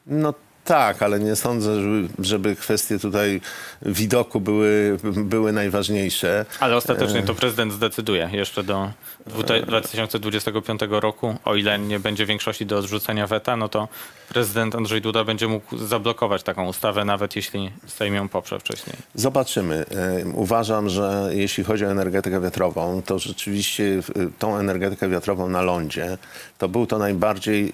No 0.08 0.34
tak, 0.66 1.02
ale 1.04 1.20
nie 1.20 1.36
sądzę, 1.36 1.76
żeby, 1.82 2.08
żeby 2.20 2.56
kwestie 2.56 3.00
tutaj 3.00 3.42
widoku 3.82 4.42
były, 4.42 4.98
były 5.04 5.52
najważniejsze. 5.54 6.46
Ale 6.60 6.76
ostatecznie 6.76 7.24
to 7.24 7.36
prezydent 7.36 7.74
zdecyduje 7.74 8.30
jeszcze 8.34 8.64
do 8.64 8.92
dwute- 9.30 9.66
2025 9.66 10.82
roku. 10.90 11.36
O 11.46 11.56
ile 11.56 11.80
nie 11.80 12.00
będzie 12.00 12.26
większości 12.26 12.66
do 12.66 12.78
odrzucenia 12.78 13.28
weta, 13.28 13.58
no 13.58 13.70
to 13.70 13.88
prezydent 14.30 14.76
Andrzej 14.76 15.02
Duda 15.02 15.24
będzie 15.24 15.48
mógł 15.48 15.78
zablokować 15.78 16.44
taką 16.44 16.68
ustawę, 16.68 17.06
nawet 17.06 17.36
jeśli 17.36 17.72
Sejm 17.88 18.16
ją 18.16 18.30
poprze 18.30 18.60
wcześniej. 18.60 18.96
Zobaczymy. 19.16 19.86
Uważam, 20.34 20.90
że 20.90 21.30
jeśli 21.32 21.64
chodzi 21.64 21.86
o 21.86 21.92
energetykę 21.92 22.42
wiatrową, 22.42 23.02
to 23.06 23.20
rzeczywiście 23.20 23.84
tą 24.40 24.58
energetykę 24.58 25.10
wiatrową 25.10 25.50
na 25.50 25.62
lądzie, 25.62 26.18
to 26.58 26.70
był 26.70 26.86
to 26.88 26.98
najbardziej 26.98 27.72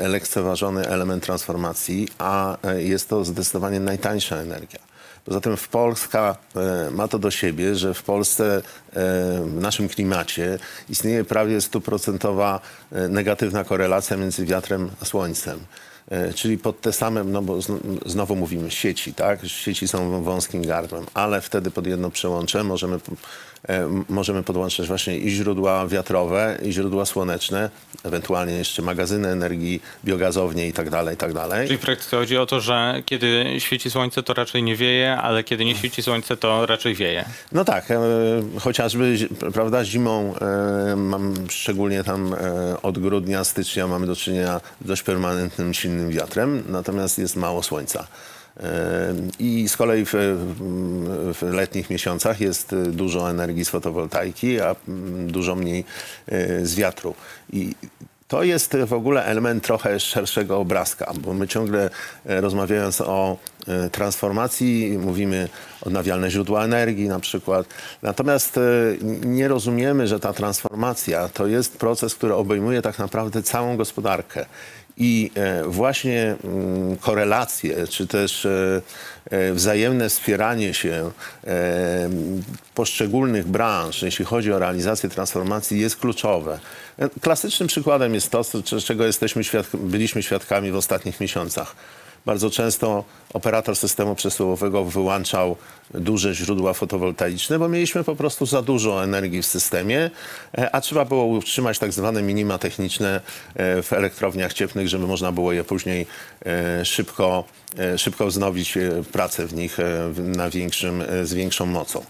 e, 0.00 0.08
lekceważony 0.08 0.86
element 0.88 1.24
transformacji, 1.24 2.08
a 2.24 2.56
e, 2.62 2.82
jest 2.82 3.08
to 3.08 3.24
zdecydowanie 3.24 3.80
najtańsza 3.80 4.36
energia. 4.36 4.80
Poza 5.24 5.40
tym 5.40 5.56
w 5.56 5.68
Polska 5.68 6.36
e, 6.56 6.90
ma 6.90 7.08
to 7.08 7.18
do 7.18 7.30
siebie, 7.30 7.74
że 7.74 7.94
w 7.94 8.02
Polsce, 8.02 8.56
e, 8.56 8.62
w 9.44 9.60
naszym 9.60 9.88
klimacie 9.88 10.58
istnieje 10.88 11.24
prawie 11.24 11.60
stuprocentowa 11.60 12.60
negatywna 13.08 13.64
korelacja 13.64 14.16
między 14.16 14.46
wiatrem 14.46 14.90
a 15.02 15.04
słońcem. 15.04 15.60
Czyli 16.34 16.58
pod 16.58 16.80
te 16.80 16.92
same, 16.92 17.24
no 17.24 17.42
bo 17.42 17.58
zn- 17.58 17.98
znowu 18.06 18.36
mówimy 18.36 18.70
sieci, 18.70 19.14
tak? 19.14 19.46
Sieci 19.46 19.88
są 19.88 20.22
wąskim 20.22 20.66
gardłem, 20.66 21.06
ale 21.14 21.40
wtedy 21.40 21.70
pod 21.70 21.86
jedno 21.86 22.10
przełącze 22.10 22.64
możemy, 22.64 22.98
możemy 24.08 24.42
podłączać 24.42 24.88
właśnie 24.88 25.18
i 25.18 25.30
źródła 25.30 25.86
wiatrowe, 25.86 26.58
i 26.62 26.72
źródła 26.72 27.04
słoneczne, 27.04 27.70
ewentualnie 28.04 28.52
jeszcze 28.52 28.82
magazyny 28.82 29.28
energii, 29.28 29.82
biogazownie 30.04 30.68
i 30.68 30.72
tak 30.72 30.90
dalej, 30.90 31.14
i 31.14 31.18
tak 31.18 31.32
dalej. 31.32 31.66
Czyli 31.66 31.78
w 31.78 31.82
praktyce 31.82 32.16
chodzi 32.16 32.38
o 32.38 32.46
to, 32.46 32.60
że 32.60 33.02
kiedy 33.06 33.44
świeci 33.58 33.90
słońce, 33.90 34.22
to 34.22 34.34
raczej 34.34 34.62
nie 34.62 34.76
wieje, 34.76 35.16
ale 35.16 35.44
kiedy 35.44 35.64
nie 35.64 35.74
świeci 35.74 36.02
słońce, 36.02 36.36
to 36.36 36.66
raczej 36.66 36.94
wieje. 36.94 37.24
No 37.52 37.64
tak, 37.64 37.90
e, 37.90 37.96
chociażby 38.60 39.28
prawda, 39.54 39.84
zimą, 39.84 40.34
e, 40.40 40.96
mam 40.96 41.34
szczególnie 41.50 42.04
tam 42.04 42.34
e, 42.34 42.82
od 42.82 42.98
grudnia, 42.98 43.44
stycznia 43.44 43.86
mamy 43.86 44.06
do 44.06 44.16
czynienia 44.16 44.60
z 44.84 44.86
dość 44.86 45.02
permanentnym, 45.02 45.74
silnym 45.74 46.10
wiatrem, 46.10 46.62
natomiast 46.68 47.18
jest 47.18 47.36
mało 47.36 47.62
słońca. 47.62 48.06
I 49.38 49.68
z 49.68 49.76
kolei 49.76 50.04
w, 50.04 50.12
w 51.34 51.42
letnich 51.42 51.90
miesiącach 51.90 52.40
jest 52.40 52.74
dużo 52.90 53.30
energii 53.30 53.64
z 53.64 53.68
fotowoltaiki, 53.68 54.60
a 54.60 54.76
dużo 55.26 55.54
mniej 55.54 55.84
e, 56.26 56.66
z 56.66 56.74
wiatru. 56.74 57.14
I 57.52 57.74
to 58.28 58.42
jest 58.42 58.76
w 58.86 58.92
ogóle 58.92 59.24
element 59.24 59.64
trochę 59.64 60.00
szerszego 60.00 60.58
obrazka, 60.58 61.12
bo 61.20 61.34
my 61.34 61.48
ciągle 61.48 61.90
e, 62.26 62.40
rozmawiając 62.40 63.00
o 63.00 63.36
e, 63.68 63.90
transformacji 63.90 64.98
mówimy 64.98 65.48
odnawialne 65.80 66.30
źródła 66.30 66.64
energii 66.64 67.08
na 67.08 67.20
przykład. 67.20 67.66
Natomiast 68.02 68.60
nie 69.24 69.48
rozumiemy, 69.48 70.06
że 70.06 70.20
ta 70.20 70.32
transformacja 70.32 71.28
to 71.28 71.46
jest 71.46 71.78
proces, 71.78 72.14
który 72.14 72.34
obejmuje 72.34 72.82
tak 72.82 72.98
naprawdę 72.98 73.42
całą 73.42 73.76
gospodarkę. 73.76 74.46
I 74.96 75.30
e, 75.34 75.64
właśnie 75.64 76.36
mm, 76.44 76.96
korelacje, 76.96 77.86
czy 77.86 78.06
też 78.06 78.46
e, 78.46 78.82
e, 79.30 79.52
wzajemne 79.52 80.08
wspieranie 80.08 80.74
się 80.74 81.10
poszczególnych 82.74 83.46
branż, 83.46 84.02
jeśli 84.02 84.24
chodzi 84.24 84.52
o 84.52 84.58
realizację 84.58 85.08
transformacji, 85.08 85.80
jest 85.80 85.96
kluczowe. 85.96 86.58
Klasycznym 87.20 87.68
przykładem 87.68 88.14
jest 88.14 88.30
to, 88.30 88.44
czego 88.84 89.06
jesteśmy 89.06 89.42
byliśmy 89.74 90.22
świadkami 90.22 90.70
w 90.70 90.76
ostatnich 90.76 91.20
miesiącach. 91.20 91.76
Bardzo 92.26 92.50
często 92.50 93.04
operator 93.34 93.76
systemu 93.76 94.14
przesyłowego 94.14 94.84
wyłączał 94.84 95.56
duże 95.94 96.34
źródła 96.34 96.72
fotowoltaiczne, 96.72 97.58
bo 97.58 97.68
mieliśmy 97.68 98.04
po 98.04 98.16
prostu 98.16 98.46
za 98.46 98.62
dużo 98.62 99.04
energii 99.04 99.42
w 99.42 99.46
systemie, 99.46 100.10
e, 100.58 100.74
a 100.74 100.80
trzeba 100.80 101.04
było 101.04 101.24
utrzymać 101.24 101.78
tak 101.78 101.92
zwane 101.92 102.22
minima 102.22 102.58
techniczne 102.58 103.20
e, 103.54 103.82
w 103.82 103.92
elektrowniach 103.92 104.52
cieplnych, 104.52 104.88
żeby 104.88 105.06
można 105.06 105.32
było 105.32 105.52
je 105.52 105.64
później 105.64 106.06
e, 106.46 106.84
szybko, 106.84 107.44
szybko 107.96 108.26
wznowić 108.26 108.78
pracę 109.12 109.46
w 109.46 109.54
nich 109.54 109.78
na 110.18 110.50
większym, 110.50 111.02
z 111.22 111.34
większą 111.34 111.66
mocą. 111.66 112.04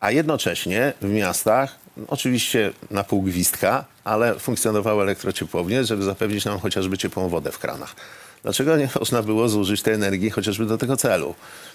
A 0.00 0.10
jednocześnie 0.10 0.92
w 1.00 1.08
miastach, 1.08 1.78
oczywiście 2.08 2.72
na 2.90 3.04
pół 3.04 3.22
gwizdka, 3.22 3.84
ale 4.04 4.38
funkcjonowały 4.38 5.02
elektrociepłownie, 5.02 5.84
żeby 5.84 6.02
zapewnić 6.02 6.44
nam 6.44 6.58
chociażby 6.58 6.98
ciepłą 6.98 7.28
wodę 7.28 7.52
w 7.52 7.58
kranach. 7.58 7.94
Dlaczego 8.42 8.76
nie 8.76 8.88
można 9.00 9.22
było 9.22 9.48
zużyć 9.48 9.82
tej 9.82 9.94
energii 9.94 10.30
chociażby 10.30 10.66
do 10.66 10.78
tego 10.78 10.96
celu? 10.96 11.34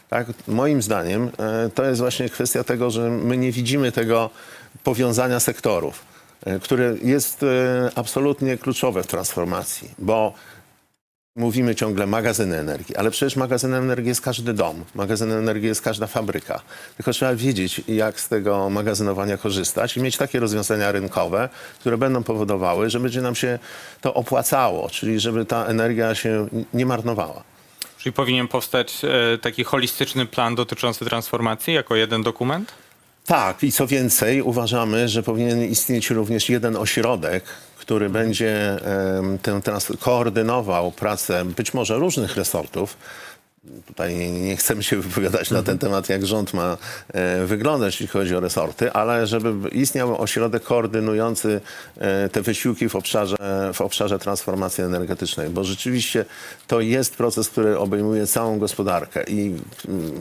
Tak? 0.09 0.27
Moim 0.47 0.81
zdaniem 0.81 1.29
e, 1.39 1.69
to 1.69 1.85
jest 1.85 2.01
właśnie 2.01 2.29
kwestia 2.29 2.63
tego, 2.63 2.91
że 2.91 3.09
my 3.09 3.37
nie 3.37 3.51
widzimy 3.51 3.91
tego 3.91 4.29
powiązania 4.83 5.39
sektorów, 5.39 6.05
e, 6.45 6.59
które 6.59 6.95
jest 7.03 7.43
e, 7.43 7.91
absolutnie 7.95 8.57
kluczowe 8.57 9.03
w 9.03 9.07
transformacji, 9.07 9.89
bo 9.99 10.33
Mówimy 11.35 11.75
ciągle 11.75 12.07
magazyny 12.07 12.57
energii, 12.57 12.95
ale 12.95 13.11
przecież 13.11 13.35
magazynem 13.35 13.83
energii 13.83 14.07
jest 14.07 14.21
każdy 14.21 14.53
dom, 14.53 14.83
magazynem 14.95 15.37
energii 15.39 15.67
jest 15.67 15.81
każda 15.81 16.07
fabryka. 16.07 16.61
Tylko 16.97 17.11
trzeba 17.11 17.35
wiedzieć, 17.35 17.81
jak 17.87 18.19
z 18.19 18.29
tego 18.29 18.69
magazynowania 18.69 19.37
korzystać 19.37 19.97
i 19.97 20.01
mieć 20.01 20.17
takie 20.17 20.39
rozwiązania 20.39 20.91
rynkowe, 20.91 21.49
które 21.79 21.97
będą 21.97 22.23
powodowały, 22.23 22.89
że 22.89 22.99
będzie 22.99 23.21
nam 23.21 23.35
się 23.35 23.59
to 24.01 24.13
opłacało, 24.13 24.89
czyli 24.89 25.19
żeby 25.19 25.45
ta 25.45 25.65
energia 25.65 26.15
się 26.15 26.47
nie 26.73 26.85
marnowała. 26.85 27.43
Czyli 27.97 28.13
powinien 28.13 28.47
powstać 28.47 29.01
e, 29.05 29.37
taki 29.37 29.63
holistyczny 29.63 30.25
plan 30.25 30.55
dotyczący 30.55 31.05
transformacji 31.05 31.73
jako 31.73 31.95
jeden 31.95 32.23
dokument? 32.23 32.73
Tak, 33.25 33.63
i 33.63 33.71
co 33.71 33.87
więcej, 33.87 34.41
uważamy, 34.41 35.07
że 35.07 35.23
powinien 35.23 35.63
istnieć 35.63 36.09
również 36.09 36.49
jeden 36.49 36.75
ośrodek, 36.75 37.43
który 37.77 38.09
będzie 38.09 38.77
em, 39.17 39.39
tę 39.39 39.61
trans- 39.61 39.97
koordynował 39.99 40.91
pracę 40.91 41.45
być 41.45 41.73
może 41.73 41.95
różnych 41.95 42.35
resortów, 42.35 42.97
Tutaj 43.87 44.15
nie, 44.15 44.57
chcemy 44.57 44.83
się 44.83 44.97
wypowiadać 45.01 45.51
na 45.51 45.63
ten 45.63 45.77
temat, 45.77 46.09
jak 46.09 46.25
rząd 46.25 46.53
ma 46.53 46.77
e, 47.13 47.45
wyglądać, 47.45 47.93
jeśli 47.93 48.07
chodzi 48.07 48.35
o 48.35 48.39
resorty, 48.39 48.91
ale 48.91 49.27
żeby 49.27 49.69
istniał 49.69 50.21
ośrodek 50.21 50.63
koordynujący 50.63 51.61
e, 51.97 52.29
te 52.29 52.41
wysiłki 52.41 52.89
w 52.89 52.95
obszarze, 52.95 53.35
w 53.73 53.81
obszarze 53.81 54.19
transformacji 54.19 54.83
energetycznej, 54.83 55.49
bo 55.49 55.63
rzeczywiście 55.63 56.25
to 56.67 56.81
jest 56.81 57.15
proces, 57.15 57.49
który 57.49 57.77
obejmuje 57.77 58.27
całą 58.27 58.59
gospodarkę 58.59 59.23
i 59.23 59.55
mm, 59.87 60.11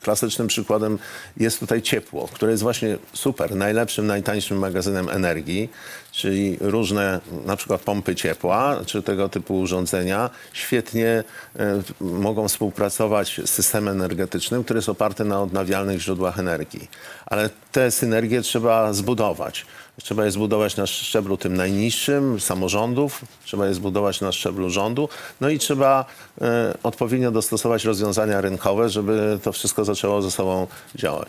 klasycznym 0.00 0.48
przykładem 0.48 0.98
jest 1.36 1.60
tutaj 1.60 1.82
ciepło, 1.82 2.28
które 2.28 2.50
jest 2.50 2.62
właśnie 2.62 2.98
super, 3.12 3.56
najlepszym, 3.56 4.06
najtańszym 4.06 4.58
magazynem 4.58 5.08
energii, 5.08 5.68
czyli 6.12 6.56
różne 6.60 7.20
na 7.46 7.56
przykład 7.56 7.80
pompy 7.80 8.14
ciepła, 8.14 8.76
czy 8.86 9.02
tego 9.02 9.28
typu 9.28 9.60
urządzenia 9.60 10.30
świetnie 10.52 11.24
e, 11.58 11.82
mogą 12.00 12.48
współpracować 12.48 13.40
z 13.44 13.50
systemem 13.50 13.96
energetycznym, 13.96 14.64
który 14.64 14.78
jest 14.78 14.88
oparty 14.88 15.24
na 15.24 15.42
odnawialnych 15.42 16.00
źródłach 16.00 16.38
energii. 16.38 16.90
Ale 17.26 17.50
te 17.72 17.90
synergie 17.90 18.42
trzeba 18.42 18.92
zbudować. 18.92 19.66
Trzeba 20.02 20.24
je 20.24 20.30
zbudować 20.30 20.76
na 20.76 20.86
szczeblu 20.86 21.36
tym 21.36 21.56
najniższym, 21.56 22.40
samorządów, 22.40 23.24
trzeba 23.44 23.66
je 23.66 23.74
zbudować 23.74 24.20
na 24.20 24.32
szczeblu 24.32 24.70
rządu, 24.70 25.08
no 25.40 25.48
i 25.48 25.58
trzeba 25.58 26.04
e, 26.40 26.74
odpowiednio 26.82 27.30
dostosować 27.30 27.84
rozwiązania 27.84 28.40
rynkowe, 28.40 28.88
żeby 28.88 29.38
to 29.42 29.52
wszystko 29.52 29.84
zaczęło 29.84 30.22
ze 30.22 30.30
sobą 30.30 30.66
działać. 30.94 31.28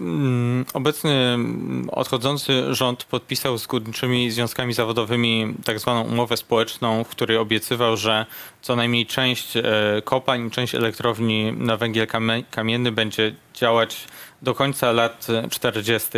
Mm, 0.00 0.64
Obecny 0.74 1.10
mm, 1.10 1.88
odchodzący 1.92 2.74
rząd 2.74 3.04
podpisał 3.04 3.58
z 3.58 3.66
górniczymi 3.66 4.30
związkami 4.30 4.72
zawodowymi 4.72 5.54
tak 5.64 5.78
zwaną 5.78 6.02
umowę 6.02 6.36
społeczną, 6.36 7.04
w 7.04 7.08
której 7.08 7.36
obiecywał, 7.36 7.96
że 7.96 8.26
co 8.62 8.76
najmniej 8.76 9.06
część 9.06 9.56
e, 9.56 9.62
kopalń, 10.04 10.50
część 10.50 10.74
elektrowni 10.74 11.52
na 11.52 11.76
węgiel 11.76 12.06
kamie- 12.06 12.44
kamienny 12.50 12.92
będzie 12.92 13.34
działać 13.54 14.04
do 14.42 14.54
końca 14.54 14.92
lat 14.92 15.26
40. 15.50 16.08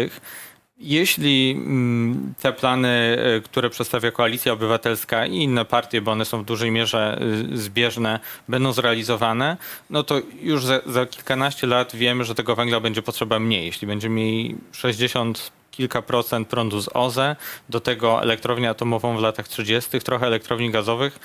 Jeśli 0.80 1.50
mm, 1.50 2.34
te 2.40 2.52
plany, 2.52 2.88
e, 2.88 3.40
które 3.40 3.70
przedstawia 3.70 4.10
Koalicja 4.10 4.52
Obywatelska 4.52 5.26
i 5.26 5.36
inne 5.36 5.64
partie, 5.64 6.00
bo 6.00 6.10
one 6.10 6.24
są 6.24 6.42
w 6.42 6.44
dużej 6.44 6.70
mierze 6.70 7.20
y, 7.52 7.56
zbieżne, 7.56 8.20
będą 8.48 8.72
zrealizowane, 8.72 9.56
no 9.90 10.02
to 10.02 10.20
już 10.42 10.64
za, 10.64 10.80
za 10.86 11.06
kilkanaście 11.06 11.66
lat 11.66 11.96
wiemy, 11.96 12.24
że 12.24 12.34
tego 12.34 12.56
węgla 12.56 12.80
będzie 12.80 13.02
potrzeba 13.02 13.38
mniej. 13.38 13.66
Jeśli 13.66 13.86
będziemy 13.86 14.14
mieli 14.14 14.56
60 14.72 15.52
kilka 15.70 16.02
procent 16.02 16.48
prądu 16.48 16.80
z 16.80 16.88
OZE, 16.94 17.36
do 17.68 17.80
tego 17.80 18.22
elektrownię 18.22 18.70
atomową 18.70 19.16
w 19.16 19.20
latach 19.20 19.48
30., 19.48 20.00
trochę 20.00 20.26
elektrowni 20.26 20.70
gazowych, 20.70 21.18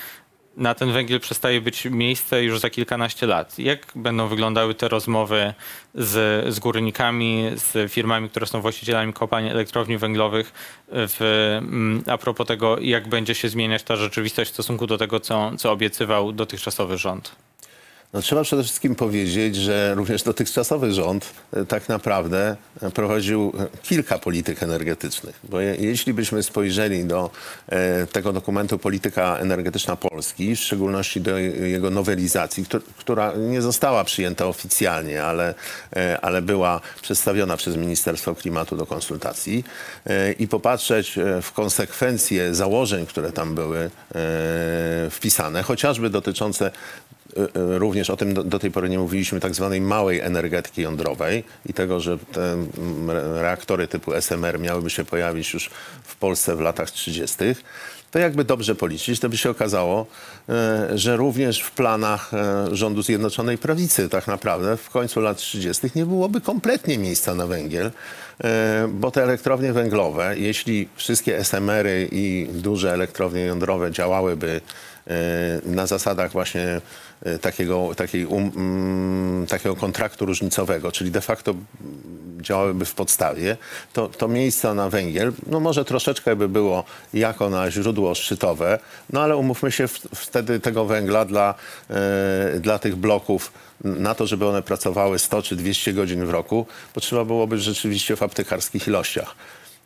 na 0.57 0.73
ten 0.73 0.91
węgiel 0.91 1.19
przestaje 1.19 1.61
być 1.61 1.85
miejsce 1.85 2.43
już 2.43 2.59
za 2.59 2.69
kilkanaście 2.69 3.27
lat. 3.27 3.59
Jak 3.59 3.87
będą 3.95 4.27
wyglądały 4.27 4.75
te 4.75 4.87
rozmowy 4.87 5.53
z, 5.95 6.45
z 6.53 6.59
górnikami, 6.59 7.45
z 7.55 7.91
firmami, 7.91 8.29
które 8.29 8.45
są 8.45 8.61
właścicielami 8.61 9.13
kopalni 9.13 9.49
elektrowni 9.49 9.97
węglowych 9.97 10.53
w, 10.87 11.17
mm, 11.57 12.03
a 12.07 12.17
propos 12.17 12.47
tego, 12.47 12.79
jak 12.79 13.07
będzie 13.07 13.35
się 13.35 13.49
zmieniać 13.49 13.83
ta 13.83 13.95
rzeczywistość 13.95 14.51
w 14.51 14.53
stosunku 14.53 14.87
do 14.87 14.97
tego, 14.97 15.19
co, 15.19 15.51
co 15.57 15.71
obiecywał 15.71 16.31
dotychczasowy 16.31 16.97
rząd? 16.97 17.35
No, 18.13 18.21
trzeba 18.21 18.43
przede 18.43 18.63
wszystkim 18.63 18.95
powiedzieć, 18.95 19.55
że 19.55 19.95
również 19.95 20.23
dotychczasowy 20.23 20.93
rząd 20.93 21.25
e, 21.53 21.65
tak 21.65 21.89
naprawdę 21.89 22.55
e, 22.81 22.91
prowadził 22.91 23.53
e, 23.59 23.77
kilka 23.83 24.19
polityk 24.19 24.63
energetycznych. 24.63 25.39
Bo 25.43 25.59
je, 25.59 25.75
jeśli 25.79 26.13
byśmy 26.13 26.43
spojrzeli 26.43 27.05
do 27.05 27.29
e, 27.69 28.07
tego 28.07 28.33
dokumentu 28.33 28.79
Polityka 28.79 29.37
Energetyczna 29.37 29.95
Polski, 29.95 30.55
w 30.55 30.59
szczególności 30.59 31.21
do 31.21 31.37
je- 31.37 31.49
jego 31.69 31.89
nowelizacji, 31.89 32.63
któr- 32.65 32.83
która 32.97 33.33
nie 33.37 33.61
została 33.61 34.03
przyjęta 34.03 34.45
oficjalnie, 34.45 35.23
ale, 35.23 35.55
e, 35.95 36.19
ale 36.21 36.41
była 36.41 36.81
przedstawiona 37.01 37.57
przez 37.57 37.75
Ministerstwo 37.77 38.35
Klimatu 38.35 38.77
do 38.77 38.85
konsultacji 38.85 39.63
e, 40.05 40.31
i 40.31 40.47
popatrzeć 40.47 41.19
w 41.41 41.51
konsekwencje 41.51 42.55
założeń, 42.55 43.05
które 43.05 43.31
tam 43.31 43.55
były 43.55 43.77
e, 43.79 43.89
wpisane, 45.09 45.63
chociażby 45.63 46.09
dotyczące 46.09 46.71
również 47.53 48.09
o 48.09 48.17
tym 48.17 48.33
do, 48.33 48.59
tej 48.59 48.71
pory 48.71 48.89
nie 48.89 48.99
mówiliśmy, 48.99 49.39
tak 49.39 49.55
zwanej 49.55 49.81
małej 49.81 50.19
energetyki 50.19 50.81
jądrowej 50.81 51.43
i 51.65 51.73
tego, 51.73 51.99
że 51.99 52.17
te 52.17 52.57
re- 53.09 53.41
reaktory 53.41 53.87
typu 53.87 54.13
SMR 54.13 54.59
miałyby 54.59 54.89
się 54.89 55.05
pojawić 55.05 55.53
już 55.53 55.69
w 56.03 56.15
Polsce 56.15 56.55
w 56.55 56.59
latach 56.59 56.91
30., 56.91 57.35
to 58.11 58.19
jakby 58.19 58.43
dobrze 58.43 58.75
policzyć, 58.75 59.19
to 59.19 59.29
by 59.29 59.37
się 59.37 59.49
okazało, 59.49 60.05
e, 60.49 60.89
że 60.97 61.17
również 61.17 61.61
w 61.61 61.71
planach 61.71 62.31
rządu 62.71 63.01
Zjednoczonej 63.01 63.57
Prawicy 63.57 64.09
tak 64.09 64.27
naprawdę 64.27 64.77
w 64.77 64.89
końcu 64.89 65.21
lat 65.21 65.37
30. 65.37 65.87
nie 65.95 66.05
byłoby 66.05 66.41
kompletnie 66.41 66.97
miejsca 66.97 67.35
na 67.35 67.47
węgiel, 67.47 67.91
bo 68.89 69.11
te 69.11 69.23
elektrownie 69.23 69.73
węglowe, 69.73 70.35
jeśli 70.37 70.89
wszystkie 70.95 71.37
SMR-y 71.37 72.09
i 72.11 72.47
duże 72.53 72.93
elektrownie 72.93 73.41
jądrowe 73.41 73.91
działałyby 73.91 74.61
na 75.65 75.87
zasadach 75.87 76.31
właśnie 76.31 76.81
e, 77.21 77.39
takiego, 77.39 77.95
takiej 77.95 78.25
um, 78.25 78.51
mm, 78.55 79.47
takiego 79.47 79.75
kontraktu 79.75 80.25
różnicowego, 80.25 80.91
czyli 80.91 81.11
de 81.11 81.21
facto 81.21 81.55
działałyby 82.41 82.85
w 82.85 82.93
podstawie, 82.93 83.57
to, 83.93 84.07
to 84.07 84.27
miejsca 84.27 84.73
na 84.73 84.89
węgiel, 84.89 85.33
no 85.47 85.59
może 85.59 85.85
troszeczkę 85.85 86.35
by 86.35 86.49
było 86.49 86.83
jako 87.13 87.49
na 87.49 87.71
źródło 87.71 88.15
szczytowe, 88.15 88.79
no 89.09 89.21
ale 89.21 89.37
umówmy 89.37 89.71
się, 89.71 89.87
w, 89.87 89.99
wtedy 90.15 90.59
tego 90.59 90.85
węgla 90.85 91.25
dla, 91.25 91.55
e, 91.89 92.59
dla 92.59 92.79
tych 92.79 92.95
bloków 92.95 93.51
na 93.83 94.15
to, 94.15 94.27
żeby 94.27 94.47
one 94.47 94.61
pracowały 94.61 95.19
100 95.19 95.41
czy 95.41 95.55
200 95.55 95.93
godzin 95.93 96.25
w 96.25 96.29
roku, 96.29 96.65
potrzeba 96.93 97.25
byłoby 97.25 97.57
rzeczywiście 97.57 98.15
w 98.15 98.23
aptekarskich 98.23 98.87
ilościach. 98.87 99.35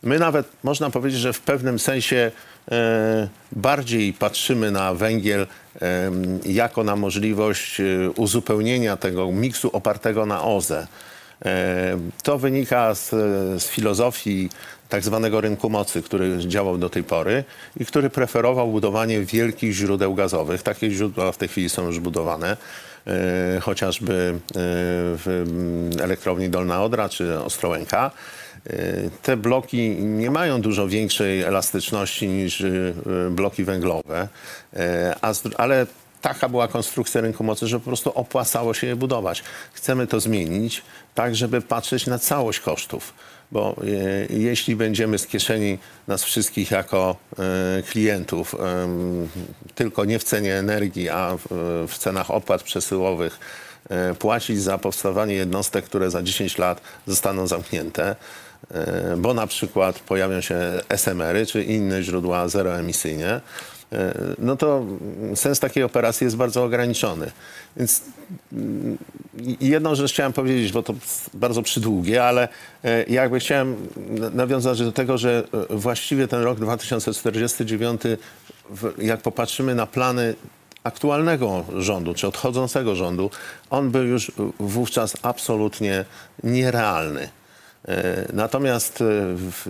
My 0.02 0.18
nawet 0.18 0.46
można 0.64 0.90
powiedzieć, 0.90 1.20
że 1.20 1.32
w 1.32 1.40
pewnym 1.40 1.78
sensie 1.78 2.30
e, 2.70 3.28
bardziej 3.52 4.12
patrzymy 4.12 4.70
na 4.70 4.94
węgiel 4.94 5.46
e, 5.82 6.10
jako 6.46 6.84
na 6.84 6.96
możliwość 6.96 7.80
e, 7.80 8.10
uzupełnienia 8.16 8.96
tego 8.96 9.32
miksu 9.32 9.70
opartego 9.72 10.26
na 10.26 10.44
OZE. 10.44 10.86
E, 11.44 11.98
To 12.22 12.38
wynika 12.38 12.94
z, 12.94 13.10
z 13.62 13.68
filozofii 13.68 14.50
tak 14.88 15.04
zwanego 15.04 15.40
rynku 15.40 15.70
mocy, 15.70 16.02
który 16.02 16.38
działał 16.38 16.78
do 16.78 16.90
tej 16.90 17.04
pory 17.04 17.44
i 17.80 17.86
który 17.86 18.10
preferował 18.10 18.70
budowanie 18.70 19.20
wielkich 19.20 19.72
źródeł 19.72 20.14
gazowych. 20.14 20.62
Takie 20.62 20.90
źródła 20.90 21.32
w 21.32 21.36
tej 21.36 21.48
chwili 21.48 21.68
są 21.68 21.86
już 21.86 22.00
budowane, 22.00 22.56
e, 23.06 23.60
chociażby 23.60 24.12
e, 24.14 24.50
w 24.54 25.44
mm, 25.46 26.04
elektrowni 26.04 26.48
Dolna 26.48 26.82
Odra 26.82 27.08
czy 27.08 27.40
Ostrołęka. 27.40 28.10
E, 28.66 28.70
Te 29.22 29.36
bloki 29.36 29.90
nie 30.00 30.30
mają 30.30 30.60
dużo 30.60 30.88
większej 30.88 31.42
elastyczności 31.42 32.28
niż 32.28 32.62
bloki 33.30 33.64
węglowe, 33.64 34.28
ale 35.56 35.86
taka 36.20 36.48
była 36.48 36.68
konstrukcja 36.68 37.20
rynku 37.20 37.44
mocy, 37.44 37.66
że 37.66 37.78
po 37.78 37.84
prostu 37.84 38.12
opłacało 38.14 38.74
się 38.74 38.86
je 38.86 38.96
budować. 38.96 39.42
Chcemy 39.72 40.06
to 40.06 40.20
zmienić 40.20 40.82
tak, 41.14 41.36
żeby 41.36 41.60
patrzeć 41.60 42.06
na 42.06 42.18
całość 42.18 42.60
kosztów. 42.60 43.14
Bo 43.52 43.76
e, 43.82 44.34
jeśli 44.34 44.76
będziemy 44.76 45.18
z 45.18 45.26
kieszeni 45.26 45.78
nas 46.08 46.24
wszystkich 46.24 46.70
jako 46.70 47.16
e, 47.38 47.82
klientów, 47.82 48.54
tylko 49.74 50.04
nie 50.04 50.18
w 50.18 50.24
cenie 50.24 50.54
energii, 50.54 51.08
a 51.08 51.36
w, 51.88 51.98
cenach 51.98 52.30
opłat 52.30 52.62
przesyłowych, 52.62 53.38
e, 53.88 54.14
płacić 54.14 54.60
za 54.60 54.78
powstawanie 54.78 55.34
jednostek, 55.34 55.84
które 55.84 56.10
za 56.10 56.22
10 56.22 56.58
lat 56.58 56.80
zostaną 57.06 57.46
zamknięte, 57.46 58.16
bo 59.16 59.34
na 59.34 59.46
przykład 59.46 60.00
pojawią 60.00 60.40
się 60.40 60.58
SMR-y 60.88 61.46
czy 61.46 61.62
inne 61.62 62.02
źródła 62.02 62.48
zeroemisyjne, 62.48 63.40
no 64.38 64.56
to 64.56 64.84
sens 65.34 65.60
takiej 65.60 65.82
operacji 65.82 66.24
jest 66.24 66.36
bardzo 66.36 66.64
ograniczony. 66.64 67.30
Więc 67.76 68.02
mm, 68.52 68.98
jedną 69.60 69.94
rzecz 69.94 70.12
chciałem 70.12 70.32
powiedzieć, 70.32 70.72
bo 70.72 70.82
to 70.82 70.94
bardzo 71.34 71.62
przydługie, 71.62 72.24
ale 72.24 72.48
e, 72.84 73.04
jakby 73.04 73.40
chciałem 73.40 73.76
na- 74.08 74.30
nawiązać 74.30 74.78
do 74.82 74.92
tego, 74.92 75.18
że 75.18 75.44
e, 75.70 75.76
właściwie 75.76 76.28
ten 76.28 76.42
rok 76.42 76.58
2049, 76.60 78.00
w- 78.70 79.02
jak 79.02 79.20
popatrzymy 79.22 79.74
na 79.74 79.86
plany 79.86 80.34
aktualnego 80.84 81.64
rządu, 81.76 82.14
czy 82.14 82.26
odchodzącego 82.28 82.94
rządu, 82.96 83.30
on 83.70 83.90
był 83.90 84.04
już 84.04 84.32
wówczas 84.60 85.16
absolutnie 85.22 86.04
nierealny. 86.44 87.28
E, 87.88 88.28
Natomiast 88.32 89.00
e, 89.00 89.04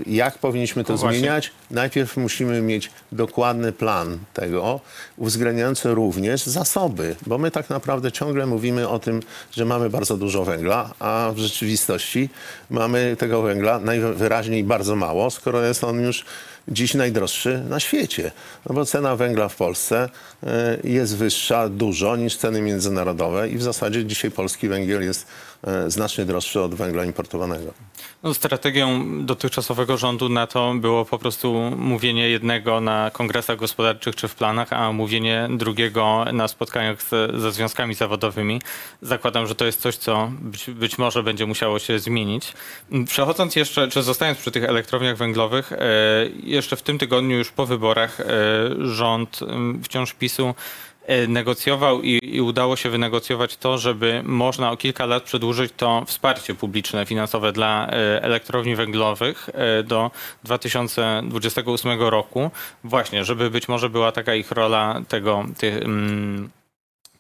jak 0.07 0.39
powinniśmy 0.39 0.85
to 0.85 0.93
No 0.93 0.99
właśnie. 0.99 1.19
zmieniać? 1.19 1.51
Najpierw 1.71 2.17
musimy 2.17 2.63
mieć 2.63 2.91
dokładny 3.13 3.73
plan 3.73 4.19
tego, 4.35 4.81
uwzględniający 5.17 5.95
również 5.95 6.45
zasoby, 6.47 7.17
bo 7.27 7.39
my 7.39 7.51
tak 7.51 7.71
naprawdę 7.71 8.13
ciągle 8.13 8.47
mówimy 8.47 8.89
o 8.89 8.99
tym, 8.99 9.21
że 9.57 9.65
mamy 9.65 9.91
bardzo 9.91 10.17
dużo 10.17 10.45
węgla, 10.45 10.95
a 10.99 11.31
w 11.35 11.39
rzeczywistości 11.39 12.29
mamy 12.71 13.17
tego 13.19 13.43
węgla 13.43 13.79
najwyraźniej 13.79 14.65
bardzo 14.65 14.97
mało, 14.97 15.31
skoro 15.31 15.63
jest 15.63 15.85
on 15.85 16.01
już 16.01 16.25
dziś 16.69 16.95
najdroższy 16.95 17.63
na 17.69 17.81
świecie. 17.81 18.31
No 18.67 18.75
bo 18.75 18.85
cena 18.85 19.17
węgla 19.17 19.49
w 19.49 19.57
Polsce 19.57 20.09
e, 20.43 20.79
jest 20.85 21.17
wyższa 21.17 21.69
dużo 21.69 22.17
niż 22.17 22.37
ceny 22.37 22.61
międzynarodowe 22.63 23.49
i 23.49 23.59
w 23.59 23.63
zasadzie 23.63 24.05
dzisiaj 24.05 24.31
polski 24.31 24.69
węgiel 24.69 25.03
jest 25.03 25.27
znacznie 25.87 26.25
droższy 26.25 26.61
od 26.61 26.75
węgla 26.75 27.05
importowanego. 27.05 27.73
No, 28.23 28.35
strategią 28.35 29.05
dotychczasowego 29.27 29.97
rządu 29.97 30.29
na 30.29 30.47
to 30.47 30.75
było 30.75 31.05
po 31.05 31.19
prostu 31.19 31.53
mówienie 31.77 32.29
jednego 32.29 32.81
na 32.81 33.11
kongresach 33.11 33.59
gospodarczych 33.59 34.17
czy 34.17 34.29
w 34.29 34.35
planach, 34.35 34.73
a 34.73 34.93
mówienie 34.93 35.49
drugiego 35.51 36.25
na 36.33 36.49
spotkaniach 36.49 37.03
ze, 37.03 37.41
ze 37.41 37.53
związkami 37.53 37.95
zawodowymi. 37.95 38.63
Zakładam, 39.03 39.47
że 39.47 39.55
to 39.55 39.65
jest 39.65 39.81
coś, 39.81 39.97
co 39.97 40.31
być, 40.41 40.71
być 40.71 40.99
może 40.99 41.23
będzie 41.23 41.47
musiało 41.47 41.79
się 41.79 41.99
zmienić. 41.99 42.53
Przechodząc 43.07 43.57
jeszcze, 43.57 43.89
czy 43.89 44.03
zostając 44.03 44.39
przy 44.39 44.51
tych 44.51 44.65
elektrowniach 44.65 45.17
węglowych, 45.17 45.73
e, 45.73 45.79
jeszcze 46.43 46.77
w 46.77 46.83
tym 46.83 46.99
tygodniu 46.99 47.39
już 47.39 47.51
po 47.51 47.67
wyborach 47.67 48.21
e, 48.21 48.25
rząd 48.79 49.41
wciąż 49.83 50.13
PiSu 50.13 50.49
e, 50.49 50.55
negocjował 51.29 52.03
i, 52.03 52.19
i 52.23 52.41
udało 52.41 52.77
się 52.77 52.91
wynegocjować 52.91 53.57
to, 53.57 53.79
żeby 53.79 54.23
można 54.25 54.71
o 54.71 54.77
kilka 54.77 55.07
lat 55.07 55.23
przedłużyć 55.23 55.73
to 55.77 56.05
wsparcie 56.07 56.55
publiczne, 56.55 57.07
finansowe 57.07 57.53
dla 57.53 57.87
e, 57.87 58.23
elektrowni 58.23 58.77
węglowych 58.77 59.51
e, 59.55 59.83
do 59.83 60.11
2028 60.45 62.01
roku. 62.01 62.51
Właśnie, 62.85 63.25
żeby 63.25 63.51
być 63.51 63.69
może 63.69 63.91
była 63.91 64.13
taka 64.13 64.35
ich 64.35 64.51
rola 64.51 65.01
tego, 65.09 65.45
tej, 65.59 65.71
mm, 65.71 66.51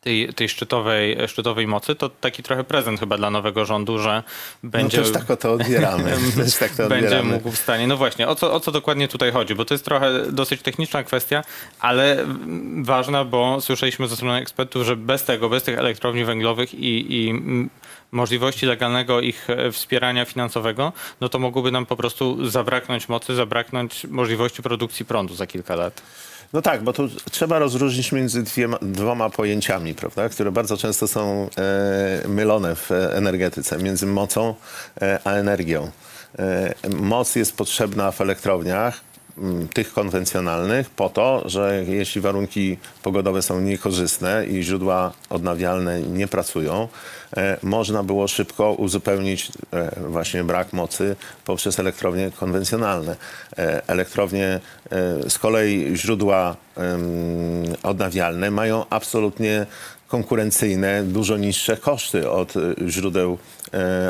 tej, 0.00 0.34
tej 0.34 0.48
szczytowej, 0.48 1.28
szczytowej 1.28 1.66
mocy, 1.66 1.94
to 1.94 2.08
taki 2.08 2.42
trochę 2.42 2.64
prezent 2.64 3.00
chyba 3.00 3.16
dla 3.16 3.30
nowego 3.30 3.64
rządu, 3.64 3.98
że 3.98 4.22
będzie... 4.62 4.98
No 4.98 5.04
też 5.04 5.12
tak 5.12 5.30
o 5.30 5.36
to 5.36 5.52
odbieramy. 5.52 6.16
też 6.36 6.56
tak 6.56 6.70
to 6.70 6.88
będzie 6.88 7.06
odbieramy. 7.06 7.32
mógł 7.32 7.50
w 7.50 7.58
stanie. 7.58 7.86
No 7.86 7.96
właśnie, 7.96 8.28
o 8.28 8.34
co, 8.34 8.52
o 8.52 8.60
co 8.60 8.72
dokładnie 8.72 9.08
tutaj 9.08 9.32
chodzi? 9.32 9.54
Bo 9.54 9.64
to 9.64 9.74
jest 9.74 9.84
trochę 9.84 10.32
dosyć 10.32 10.62
techniczna 10.62 11.02
kwestia, 11.02 11.44
ale 11.80 12.26
ważna, 12.82 13.24
bo 13.24 13.60
słyszeliśmy 13.60 14.08
ze 14.08 14.16
strony 14.16 14.38
ekspertów, 14.38 14.86
że 14.86 14.96
bez 14.96 15.24
tego, 15.24 15.48
bez 15.48 15.62
tych 15.62 15.78
elektrowni 15.78 16.24
węglowych 16.24 16.74
i, 16.74 17.14
i 17.16 17.34
możliwości 18.12 18.66
legalnego 18.66 19.20
ich 19.20 19.50
e, 19.50 19.72
wspierania 19.72 20.24
finansowego, 20.24 20.92
no 21.20 21.28
to 21.28 21.38
mogłoby 21.38 21.70
nam 21.70 21.86
po 21.86 21.96
prostu 21.96 22.46
zabraknąć 22.46 23.08
mocy, 23.08 23.34
zabraknąć 23.34 24.04
możliwości 24.04 24.62
produkcji 24.62 25.04
prądu 25.04 25.34
za 25.34 25.46
kilka 25.46 25.74
lat. 25.74 26.02
No 26.52 26.62
tak, 26.62 26.82
bo 26.82 26.92
tu 26.92 27.08
trzeba 27.30 27.58
rozróżnić 27.58 28.12
między 28.12 28.42
dwiema, 28.42 28.78
dwoma 28.82 29.30
pojęciami, 29.30 29.94
prawda, 29.94 30.28
które 30.28 30.52
bardzo 30.52 30.76
często 30.76 31.08
są 31.08 31.48
e, 32.24 32.28
mylone 32.28 32.76
w 32.76 32.90
energetyce, 32.92 33.78
między 33.78 34.06
mocą 34.06 34.54
e, 35.02 35.18
a 35.24 35.32
energią. 35.32 35.90
E, 36.38 36.74
moc 36.90 37.36
jest 37.36 37.56
potrzebna 37.56 38.10
w 38.10 38.20
elektrowniach, 38.20 39.00
tych 39.74 39.92
konwencjonalnych, 39.92 40.90
po 40.90 41.08
to, 41.08 41.42
że 41.46 41.84
jeśli 41.88 42.20
warunki 42.20 42.76
pogodowe 43.02 43.42
są 43.42 43.60
niekorzystne 43.60 44.46
i 44.46 44.62
źródła 44.62 45.12
odnawialne 45.30 46.02
nie 46.02 46.28
pracują, 46.28 46.88
e, 47.36 47.58
można 47.62 48.02
było 48.02 48.28
szybko 48.28 48.72
uzupełnić 48.72 49.52
e, 49.72 50.00
właśnie 50.00 50.44
brak 50.44 50.72
mocy 50.72 51.16
poprzez 51.44 51.78
elektrownie 51.78 52.30
konwencjonalne. 52.40 53.16
E, 53.58 53.88
Elektrownie, 53.88 54.60
z 55.28 55.38
kolei 55.38 55.96
źródła 55.96 56.56
odnawialne 57.82 58.50
mają 58.50 58.84
absolutnie 58.90 59.66
konkurencyjne, 60.08 61.02
dużo 61.02 61.36
niższe 61.36 61.76
koszty 61.76 62.30
od 62.30 62.54
źródeł, 62.88 63.38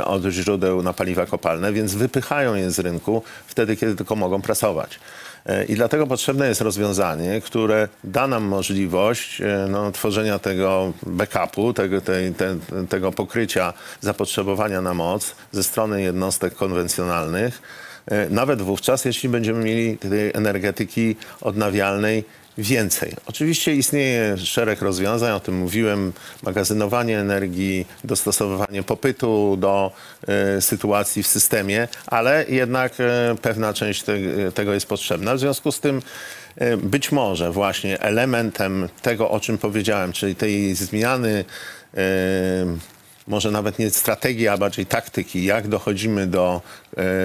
od 0.04 0.22
źródeł 0.22 0.82
na 0.82 0.92
paliwa 0.92 1.26
kopalne, 1.26 1.72
więc 1.72 1.94
wypychają 1.94 2.54
je 2.54 2.70
z 2.70 2.78
rynku 2.78 3.22
wtedy, 3.46 3.76
kiedy 3.76 3.94
tylko 3.94 4.16
mogą 4.16 4.42
pracować. 4.42 5.00
E, 5.46 5.64
I 5.64 5.74
dlatego 5.74 6.06
potrzebne 6.06 6.48
jest 6.48 6.60
rozwiązanie, 6.60 7.40
które 7.40 7.88
da 8.04 8.26
nam 8.26 8.44
możliwość 8.44 9.40
e, 9.40 9.66
no, 9.70 9.92
tworzenia 9.92 10.38
tego 10.38 10.92
backupu, 11.02 11.72
tego, 11.72 12.00
tej, 12.00 12.34
te, 12.34 12.56
tego 12.88 13.12
pokrycia 13.12 13.72
zapotrzebowania 14.00 14.82
na 14.82 14.94
moc 14.94 15.34
ze 15.52 15.64
strony 15.64 16.02
jednostek 16.02 16.54
konwencjonalnych, 16.54 17.62
e, 18.06 18.30
nawet 18.30 18.62
wówczas, 18.62 19.04
jeśli 19.04 19.28
będziemy 19.28 19.64
mieli 19.64 19.98
tej 19.98 20.30
energetyki 20.34 21.16
odnawialnej 21.40 22.24
więcej. 22.58 23.12
Oczywiście 23.26 23.74
istnieje 23.74 24.38
szereg 24.38 24.82
rozwiązań, 24.82 25.32
o 25.32 25.40
tym 25.40 25.56
mówiłem, 25.58 26.12
magazynowanie 26.42 27.18
energii, 27.18 27.86
dostosowywanie 28.04 28.82
popytu 28.82 29.56
do 29.56 29.92
e, 30.28 30.60
sytuacji 30.60 31.22
w 31.22 31.26
systemie, 31.26 31.88
ale 32.06 32.44
jednak 32.48 32.92
e, 33.00 33.36
pewna 33.42 33.74
część 33.74 34.02
te, 34.02 34.12
tego 34.54 34.74
jest 34.74 34.86
potrzebna. 34.86 35.34
W 35.34 35.38
związku 35.38 35.72
z 35.72 35.80
tym 35.80 36.02
e, 36.56 36.76
być 36.76 37.12
może 37.12 37.52
właśnie 37.52 38.00
elementem 38.00 38.88
tego, 39.02 39.30
o 39.30 39.40
czym 39.40 39.58
powiedziałem, 39.58 40.12
czyli 40.12 40.34
tej 40.34 40.74
zmiany 40.74 41.44
e, 41.94 42.00
może 43.28 43.50
nawet 43.50 43.78
nie 43.78 43.90
strategii, 43.90 44.48
a 44.48 44.56
bardziej 44.56 44.86
taktyki, 44.86 45.44
jak 45.44 45.68
dochodzimy 45.68 46.26
do 46.26 46.60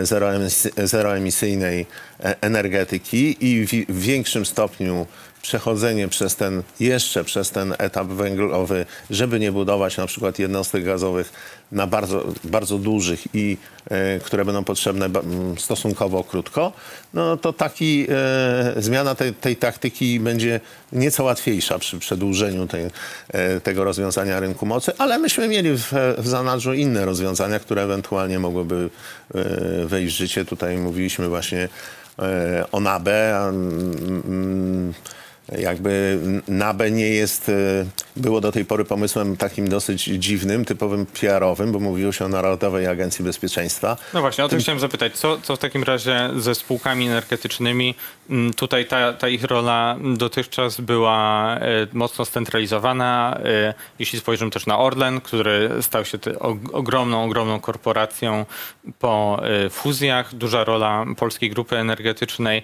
zeroemisy- 0.03 0.87
zeroemisyjnej 0.87 1.85
e, 2.23 2.35
energetyki 2.41 3.37
i 3.39 3.65
w 3.89 3.99
większym 3.99 4.45
stopniu 4.45 5.05
przechodzenie 5.43 6.07
przez 6.07 6.35
ten, 6.35 6.63
jeszcze 6.79 7.23
przez 7.23 7.51
ten 7.51 7.75
etap 7.77 8.07
węglowy, 8.07 8.85
żeby 9.09 9.39
nie 9.39 9.51
budować 9.51 9.97
na 9.97 10.07
przykład 10.07 10.39
jednostek 10.39 10.83
gazowych 10.85 11.33
na 11.71 11.87
bardzo, 11.87 12.23
bardzo 12.43 12.77
dużych 12.77 13.35
i 13.35 13.57
e, 13.89 14.19
które 14.19 14.45
będą 14.45 14.63
potrzebne 14.63 15.09
ba- 15.09 15.19
m, 15.19 15.55
stosunkowo 15.57 16.23
krótko, 16.23 16.73
no 17.13 17.37
to 17.37 17.53
taki 17.53 18.07
e, 18.09 18.81
zmiana 18.81 19.15
tej, 19.15 19.33
tej 19.33 19.55
taktyki 19.55 20.19
będzie 20.19 20.59
nieco 20.91 21.23
łatwiejsza 21.23 21.79
przy 21.79 21.99
przedłużeniu 21.99 22.67
tej, 22.67 22.85
e, 23.29 23.61
tego 23.61 23.83
rozwiązania 23.83 24.39
rynku 24.39 24.65
mocy, 24.65 24.91
ale 24.97 25.19
myśmy 25.19 25.47
mieli 25.47 25.77
w, 25.77 25.93
w 26.17 26.27
zanadrzu 26.27 26.73
inne 26.73 27.05
rozwiązania, 27.05 27.59
które 27.59 27.81
ewentualnie 27.83 28.39
mogłyby 28.39 28.89
wejść 29.85 30.15
w 30.15 30.17
życie. 30.17 30.45
Tutaj 30.45 30.77
mówiliśmy 30.77 31.29
właśnie 31.29 31.69
o 32.71 32.79
NABE. 32.79 33.37
mm, 33.49 34.23
mm, 34.25 34.93
jakby 35.51 36.19
NABE 36.47 36.91
nie 36.91 37.09
jest, 37.09 37.49
e, 37.49 37.53
było 38.15 38.41
do 38.41 38.51
tej 38.51 38.65
pory 38.65 38.85
pomysłem 38.85 39.37
takim 39.37 39.67
dosyć 39.69 40.03
dziwnym, 40.03 40.65
typowym 40.65 41.05
PR-owym, 41.05 41.71
bo 41.71 41.79
mówiło 41.79 42.11
się 42.11 42.25
o 42.25 42.27
Narodowej 42.27 42.87
Agencji 42.87 43.25
Bezpieczeństwa. 43.25 43.97
No 44.13 44.21
właśnie, 44.21 44.45
o 44.45 44.49
to 44.49 44.57
chciałem 44.57 44.79
zapytać. 44.79 45.13
Co, 45.17 45.37
co 45.41 45.55
w 45.55 45.59
takim 45.59 45.83
razie 45.83 46.29
ze 46.37 46.55
spółkami 46.55 47.07
energetycznymi? 47.07 47.95
Mm, 48.29 48.53
Tutaj 48.53 48.85
ta, 48.85 49.13
ta 49.13 49.29
ich 49.29 49.43
rola 49.43 49.97
dotychczas 50.17 50.81
była 50.81 51.55
e, 51.57 51.87
mocno 51.93 52.25
scentralizowana. 52.25 53.39
E, 53.45 53.73
Jeśli 53.99 54.19
spojrzymy 54.19 54.51
też 54.51 54.65
na 54.65 54.79
Orlen, 54.79 55.21
który 55.21 55.69
stał 55.81 56.05
się 56.05 56.17
ogromną, 56.73 57.23
ogromną 57.23 57.59
korporacją 57.59 58.45
po 58.99 59.41
fuzjach. 59.71 60.35
Duża 60.35 60.63
rola 60.63 61.05
Polskiej 61.17 61.49
Grupy 61.49 61.77
Energetycznej. 61.77 62.63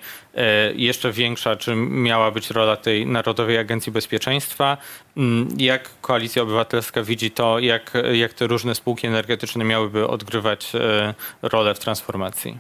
Jeszcze 0.75 1.11
większa, 1.11 1.55
czy 1.55 1.75
miała 1.75 2.31
być 2.31 2.49
rola 2.49 2.68
tej 2.77 3.08
Narodowej 3.08 3.58
Agencji 3.58 3.91
Bezpieczeństwa? 3.91 4.77
Mm, 5.17 5.47
Jak 5.58 5.89
Koalicja 6.01 6.41
Obywatelska 6.41 7.03
widzi 7.03 7.32
to, 7.32 7.60
jak, 7.60 7.93
jak 8.13 8.34
te 8.34 8.47
różne 8.47 8.75
spółki 8.75 9.08
energetyczne 9.08 9.63
miałyby 9.65 10.08
odgrywać 10.08 10.75
e, 10.75 11.13
rolę 11.41 11.75
w 11.75 11.79
transformacji? 11.79 12.58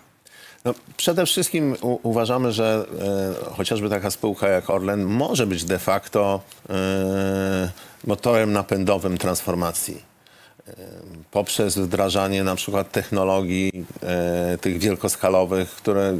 No, 0.65 0.73
przede 0.97 1.25
wszystkim 1.25 1.75
u, 1.81 2.09
uważamy, 2.09 2.51
że 2.51 2.85
e, 3.49 3.53
chociażby 3.55 3.89
taka 3.89 4.11
spółka 4.11 4.47
jak 4.47 4.69
Orlen 4.69 5.03
może 5.03 5.47
być 5.47 5.63
de 5.63 5.79
facto 5.79 6.41
e, 6.69 6.73
motorem 8.07 8.53
napędowym 8.53 9.17
transformacji. 9.17 10.08
Poprzez 11.31 11.77
wdrażanie 11.77 12.43
na 12.43 12.55
przykład 12.55 12.91
technologii 12.91 13.71
e, 14.03 14.57
tych 14.61 14.77
wielkoskalowych, 14.79 15.69
które, 15.69 16.01
e, 16.01 16.15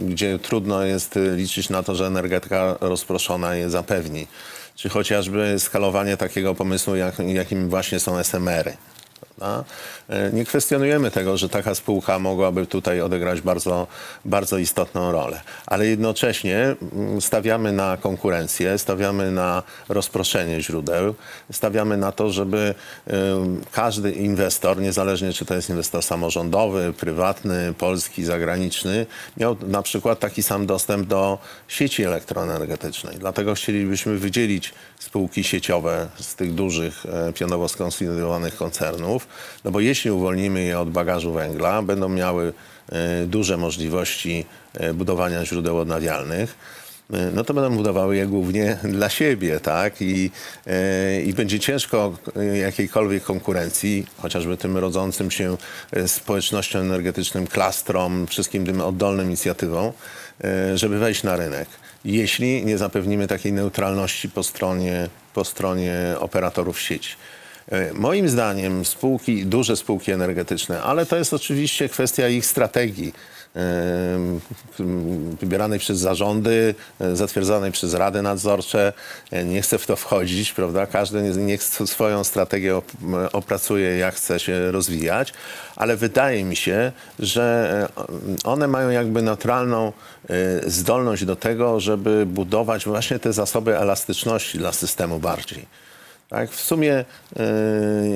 gdzie 0.00 0.38
trudno 0.38 0.82
jest 0.82 1.18
liczyć 1.36 1.70
na 1.70 1.82
to, 1.82 1.94
że 1.94 2.06
energetyka 2.06 2.76
rozproszona 2.80 3.54
je 3.54 3.70
zapewni. 3.70 4.26
Czy 4.76 4.88
chociażby 4.88 5.54
skalowanie 5.58 6.16
takiego 6.16 6.54
pomysłu, 6.54 6.96
jak, 6.96 7.18
jakim 7.18 7.68
właśnie 7.68 8.00
są 8.00 8.18
SMR-y. 8.18 8.76
Prawda? 9.38 9.64
E, 10.08 10.32
Nie 10.32 10.44
kwestionujemy 10.44 11.10
tego, 11.10 11.36
że 11.36 11.48
taka 11.48 11.74
spółka 11.74 12.18
mogłaby 12.18 12.66
tutaj 12.66 13.00
odegrać 13.00 13.40
bardzo, 13.40 13.86
bardzo 14.24 14.58
istotną 14.58 15.12
rolę, 15.12 15.40
ale 15.66 15.86
jednocześnie 15.86 16.76
mm, 16.92 17.20
stawiamy 17.20 17.72
na 17.72 17.96
konkurencję, 17.96 18.78
stawiamy 18.78 19.30
na 19.30 19.62
rozproszenie 19.88 20.60
źródeł, 20.60 21.14
stawiamy 21.52 21.96
na 21.96 22.12
to, 22.12 22.30
żeby 22.30 22.74
em, 23.06 23.60
każdy 23.72 24.12
inwestor, 24.12 24.80
niezależnie 24.80 25.32
czy 25.32 25.44
to 25.44 25.54
jest 25.54 25.70
inwestor 25.70 26.02
samorządowy, 26.02 26.92
prywatny, 26.92 27.74
polski, 27.78 28.24
zagraniczny, 28.24 29.06
miał 29.36 29.56
na 29.66 29.82
przykład 29.82 30.18
taki 30.20 30.42
sam 30.42 30.66
dostęp 30.66 31.06
do 31.06 31.38
sieci 31.68 32.04
elektroenergetycznej. 32.04 33.16
Dlatego 33.18 33.54
chcielibyśmy 33.54 34.18
wydzielić 34.18 34.74
spółki 34.98 35.44
sieciowe 35.44 36.08
z 36.20 36.34
tych 36.34 36.54
dużych, 36.54 37.06
e, 37.06 37.32
pionowo 37.32 37.68
skonsolidowanych 37.68 38.56
koncernów 38.56 39.27
no 39.64 39.70
bo 39.70 39.80
jeśli 39.80 40.10
uwolnimy 40.10 40.64
je 40.64 40.78
od 40.78 40.90
bagażu 40.90 41.32
węgla, 41.32 41.82
będą 41.82 42.08
miały 42.08 42.52
e, 42.88 43.26
duże 43.26 43.56
możliwości 43.56 44.44
e, 44.74 44.94
budowania 44.94 45.44
źródeł 45.44 45.78
odnawialnych. 45.78 46.54
E, 47.12 47.30
No 47.34 47.44
to 47.44 47.54
będą 47.54 47.76
budowały 47.76 48.16
je 48.16 48.26
głównie 48.26 48.78
dla 48.98 49.08
siebie, 49.08 49.60
tak? 49.60 50.02
I, 50.02 50.30
i 51.24 51.34
będzie 51.34 51.60
ciężko 51.60 52.16
jakiejkolwiek 52.62 53.24
konkurencji, 53.24 54.06
chociażby 54.22 54.56
tym 54.56 54.76
rodzącym 54.76 55.30
się 55.30 55.56
społecznościom 56.06 56.82
energetycznym, 56.82 57.46
klastrom, 57.46 58.26
wszystkim 58.26 58.66
tym 58.66 58.80
oddolnym 58.80 59.26
inicjatywom, 59.26 59.92
żeby 60.74 60.98
wejść 60.98 61.22
na 61.22 61.36
rynek. 61.36 61.68
Jeśli 62.04 62.64
nie 62.64 62.78
zapewnimy 62.78 63.26
takiej 63.26 63.52
neutralności 63.52 64.28
po 64.28 64.42
stronie, 64.42 65.08
po 65.34 65.44
stronie 65.44 65.94
operatorów 66.18 66.80
sieci. 66.80 67.16
E, 67.72 67.92
Moim 67.94 68.28
zdaniem 68.28 68.84
spółki, 68.84 69.46
duże 69.46 69.76
spółki 69.76 70.12
energetyczne, 70.12 70.82
ale 70.82 71.06
to 71.06 71.16
jest 71.16 71.34
oczywiście 71.34 71.88
kwestia 71.88 72.28
ich 72.28 72.46
strategii, 72.46 73.12
wybieranej 75.40 75.78
przez 75.78 75.98
zarządy, 75.98 76.74
e, 77.00 77.16
zatwierdzanej 77.16 77.72
przez 77.72 77.94
rady 77.94 78.22
nadzorcze. 78.22 78.92
E, 79.32 79.44
Nie 79.44 79.62
chcę 79.62 79.78
w 79.78 79.86
to 79.86 79.96
wchodzić, 79.96 80.52
prawda? 80.52 80.86
Każdy 80.86 81.22
nie- 81.22 81.30
niech 81.30 81.62
sw- 81.62 81.86
swoją 81.90 82.24
strategię 82.24 82.80
opracuje, 83.32 83.98
jak 83.98 84.14
chce 84.14 84.40
się 84.40 84.70
rozwijać, 84.72 85.32
ale 85.76 85.96
wydaje 85.96 86.44
mi 86.44 86.56
się, 86.56 86.92
że 87.18 87.88
one 88.44 88.68
mają 88.68 88.90
jakby 88.90 89.22
neutralną 89.22 89.92
e, 90.30 90.70
zdolność 90.70 91.24
do 91.24 91.36
tego, 91.36 91.80
żeby 91.80 92.26
budować 92.26 92.84
właśnie 92.84 93.18
te 93.18 93.32
zasoby 93.32 93.78
elastyczności 93.78 94.58
dla 94.58 94.72
systemu 94.72 95.18
bardziej. 95.20 95.87
Tak, 96.28 96.50
w 96.50 96.60
sumie 96.60 97.04
e, 97.36 97.44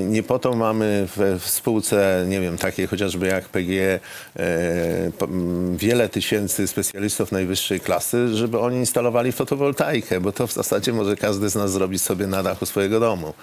nie 0.04 0.22
po 0.22 0.38
to 0.38 0.52
mamy 0.52 1.08
we 1.16 1.38
w 1.38 1.48
spółce, 1.48 2.24
nie 2.28 2.40
wiem, 2.40 2.58
takiej 2.58 2.86
chociażby 2.86 3.26
jak 3.26 3.44
PGE, 3.48 4.00
m, 5.22 5.76
wiele 5.76 6.08
tysięcy 6.08 6.66
specjalistów 6.68 7.32
najwyższej 7.32 7.80
klasy, 7.80 8.28
żeby 8.34 8.58
oni 8.58 8.76
instalowali 8.76 9.32
fotowoltaikę, 9.32 10.20
bo 10.20 10.32
to 10.32 10.46
w 10.46 10.52
zasadzie 10.52 10.92
może 10.92 11.16
każdy 11.16 11.48
z 11.48 11.54
nas 11.54 11.72
zrobić 11.72 12.02
sobie 12.02 12.26
na 12.26 12.42
dachu 12.42 12.66
swojego 12.66 13.00
domu. 13.00 13.34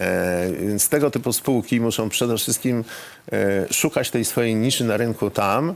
E, 0.00 0.50
Więc 0.60 0.88
tego 0.88 1.10
typu 1.10 1.32
spółki 1.32 1.80
muszą 1.80 2.08
przede 2.08 2.36
wszystkim 2.36 2.84
e, 3.32 3.66
szukać 3.72 4.10
tej 4.10 4.24
swojej 4.24 4.54
niszy 4.54 4.84
na 4.84 4.96
rynku 4.96 5.30
tam, 5.30 5.74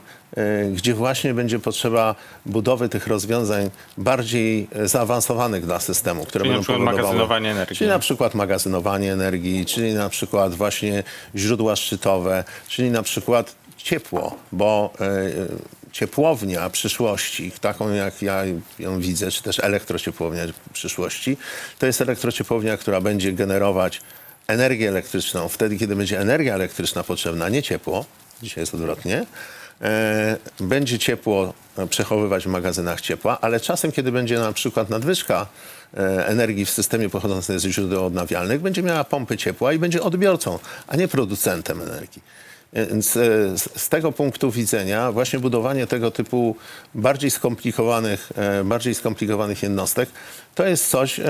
gdzie 0.72 0.94
właśnie 0.94 1.34
będzie 1.34 1.58
potrzeba 1.58 2.14
budowy 2.46 2.88
tych 2.88 3.06
rozwiązań 3.06 3.70
bardziej 3.98 4.68
e, 4.72 4.88
zaawansowanych 4.88 5.64
dla 5.66 5.80
systemu, 5.80 6.24
które 6.26 6.42
Czyli 6.42 6.50
na 6.50 6.56
będą 6.56 6.62
przykład 6.62 6.78
powodowały- 6.80 7.02
magazynowanie 7.02 7.50
energii. 7.50 7.76
Czyli 7.76 7.90
na 7.90 7.98
przykład 7.98 8.34
magazynowanie 8.34 9.12
energii, 9.12 9.66
czyli 9.66 9.94
na 9.94 10.08
przykład 10.08 10.54
właśnie 10.54 11.02
źródła 11.36 11.76
szczytowe, 11.76 12.44
czyli 12.68 12.90
na 12.90 13.02
przykład 13.02 13.54
ciepło, 13.76 14.36
bo 14.52 14.92
e, 15.00 15.04
e, 15.04 15.30
ciepłownia 15.92 16.70
przyszłości, 16.70 17.52
taką 17.60 17.92
jak 17.92 18.22
ja 18.22 18.42
ją 18.78 19.00
widzę, 19.00 19.30
czy 19.30 19.42
też 19.42 19.60
elektrociepłownia 19.60 20.42
przyszłości, 20.72 21.36
to 21.78 21.86
jest 21.86 22.00
elektrociepłownia, 22.00 22.76
która 22.76 23.00
będzie 23.00 23.32
generować 23.32 24.00
energię 24.46 24.88
elektryczną 24.88 25.48
wtedy, 25.48 25.78
kiedy 25.78 25.96
będzie 25.96 26.20
energia 26.20 26.54
elektryczna 26.54 27.04
potrzebna, 27.04 27.48
nie 27.48 27.62
ciepło. 27.62 28.04
Dzisiaj 28.42 28.62
jest 28.62 28.74
odwrotnie. 28.74 29.26
E, 29.82 30.36
będzie 30.60 30.98
ciepło 30.98 31.54
przechowywać 31.90 32.44
w 32.44 32.46
magazynach 32.46 33.00
ciepła, 33.00 33.38
ale 33.40 33.60
czasem, 33.60 33.92
kiedy 33.92 34.12
będzie 34.12 34.38
na 34.38 34.52
przykład 34.52 34.90
nadwyżka 34.90 35.46
e, 35.94 36.26
energii 36.26 36.64
w 36.64 36.70
systemie 36.70 37.08
pochodzącej 37.08 37.58
ze 37.58 37.70
źródeł 37.70 38.06
odnawialnych, 38.06 38.60
będzie 38.60 38.82
miała 38.82 39.04
pompy 39.04 39.36
ciepła 39.36 39.72
i 39.72 39.78
będzie 39.78 40.02
odbiorcą, 40.02 40.58
a 40.86 40.96
nie 40.96 41.08
producentem 41.08 41.82
energii. 41.82 42.22
Więc 42.74 43.16
e, 43.16 43.20
z 43.58 43.68
z 43.76 43.88
tego 43.88 44.12
punktu 44.12 44.50
widzenia 44.50 45.12
właśnie 45.12 45.38
budowanie 45.38 45.86
tego 45.86 46.10
typu 46.10 46.56
bardziej 46.94 47.30
skomplikowanych, 47.30 48.32
e, 48.36 48.64
bardziej 48.64 48.94
skomplikowanych 48.94 49.62
jednostek 49.62 50.08
to 50.54 50.66
jest 50.66 50.90
coś, 50.90 51.20
e, 51.20 51.24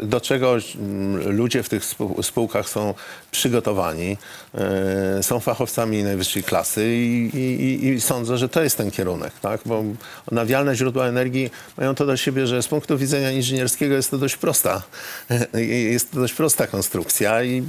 do, 0.00 0.20
czego 0.20 0.56
mm, 0.76 1.36
ludzie 1.36 1.62
w 1.62 1.68
tych 1.68 1.84
spół- 1.84 2.22
spółkach 2.22 2.68
są 2.68 2.94
przygotowani, 3.30 4.16
e, 4.54 5.22
są 5.22 5.40
fachowcami 5.40 6.02
najwyższej 6.02 6.42
klasy 6.42 6.86
i, 6.96 7.30
i, 7.34 7.86
i- 7.88 8.00
sądzę, 8.00 8.38
że 8.38 8.48
to 8.48 8.62
jest 8.62 8.76
ten 8.76 8.90
kierunek, 8.90 9.32
tak? 9.42 9.60
bo 9.66 9.84
odnawialne 10.26 10.74
źródła 10.76 11.06
energii 11.06 11.50
mają 11.78 11.94
to 11.94 12.06
do 12.06 12.16
siebie, 12.16 12.46
że 12.46 12.62
z 12.62 12.68
punktu 12.68 12.98
widzenia 12.98 13.30
inżynierskiego 13.30 13.94
jest 13.94 14.10
to 14.10 14.18
dość 14.18 14.36
prosta, 14.36 14.82
jest 15.94 16.10
to 16.12 16.20
dość 16.20 16.34
prosta 16.34 16.66
konstrukcja 16.66 17.42
i, 17.44 17.62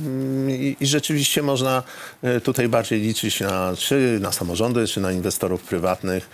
i, 0.79 0.85
rzeczywiście 0.87 1.41
można 1.43 1.83
e, 2.23 2.41
tutaj 2.41 2.67
bardziej 2.77 3.01
liczyć 3.01 3.39
na, 3.39 3.73
czy 3.77 4.19
na 4.21 4.31
samorządy, 4.31 4.87
czy 4.87 5.01
na 5.01 5.11
inwestorów 5.11 5.63
prywatnych, 5.63 6.29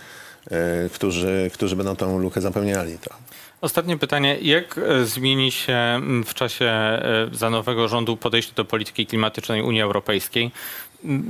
e, 0.50 0.88
którzy, 0.88 1.50
którzy 1.54 1.76
będą 1.76 1.96
tę 1.96 2.18
lukę 2.18 2.40
zapełniali. 2.40 2.98
Tak. 2.98 3.18
Ostatnie 3.60 3.96
pytanie. 3.98 4.38
Jak 4.42 4.78
e, 4.78 5.04
zmieni 5.04 5.52
się 5.52 6.00
w 6.26 6.34
czasie 6.34 6.64
e, 6.64 7.28
za 7.32 7.50
nowego 7.50 7.88
rządu 7.88 8.16
podejście 8.16 8.52
do 8.54 8.64
polityki 8.64 9.06
klimatycznej 9.06 9.62
Unii 9.62 9.82
Europejskiej? 9.82 10.50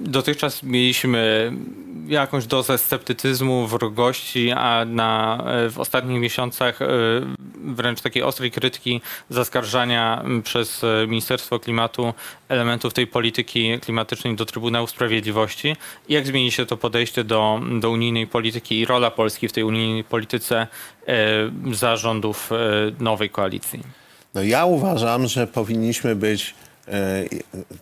Dotychczas 0.04 0.62
mieliśmy 0.62 1.52
jakąś 2.08 2.46
dozę 2.46 2.78
sceptycyzmu, 2.78 3.66
wrogości, 3.66 4.50
a 4.50 4.84
na, 4.84 5.44
e, 5.46 5.70
w 5.70 5.78
ostatnich 5.78 6.20
miesiącach 6.20 6.82
e, 6.82 6.86
wręcz 7.64 8.00
takiej 8.00 8.22
ostrej 8.22 8.50
krytyki, 8.50 9.00
zaskarżania 9.30 10.24
przez 10.44 10.84
e, 10.84 11.06
Ministerstwo 11.06 11.58
Klimatu 11.58 12.14
elementów 12.48 12.94
tej 12.94 13.06
polityki 13.06 13.80
klimatycznej 13.80 14.36
do 14.36 14.46
Trybunału 14.46 14.86
Sprawiedliwości. 14.86 15.76
Jak 16.08 16.26
zmieni 16.26 16.52
się 16.52 16.66
to 16.66 16.76
podejście 16.76 17.24
do, 17.24 17.60
do 17.80 17.90
unijnej 17.90 18.26
polityki 18.26 18.78
i 18.78 18.84
rola 18.84 19.10
Polski 19.10 19.48
w 19.48 19.52
tej 19.52 19.64
unijnej 19.64 20.04
polityce 20.04 20.66
zarządów 21.72 22.50
nowej 23.00 23.30
koalicji? 23.30 23.80
No 24.34 24.42
ja 24.42 24.64
uważam, 24.64 25.26
że 25.26 25.46
powinniśmy 25.46 26.16
być, 26.16 26.54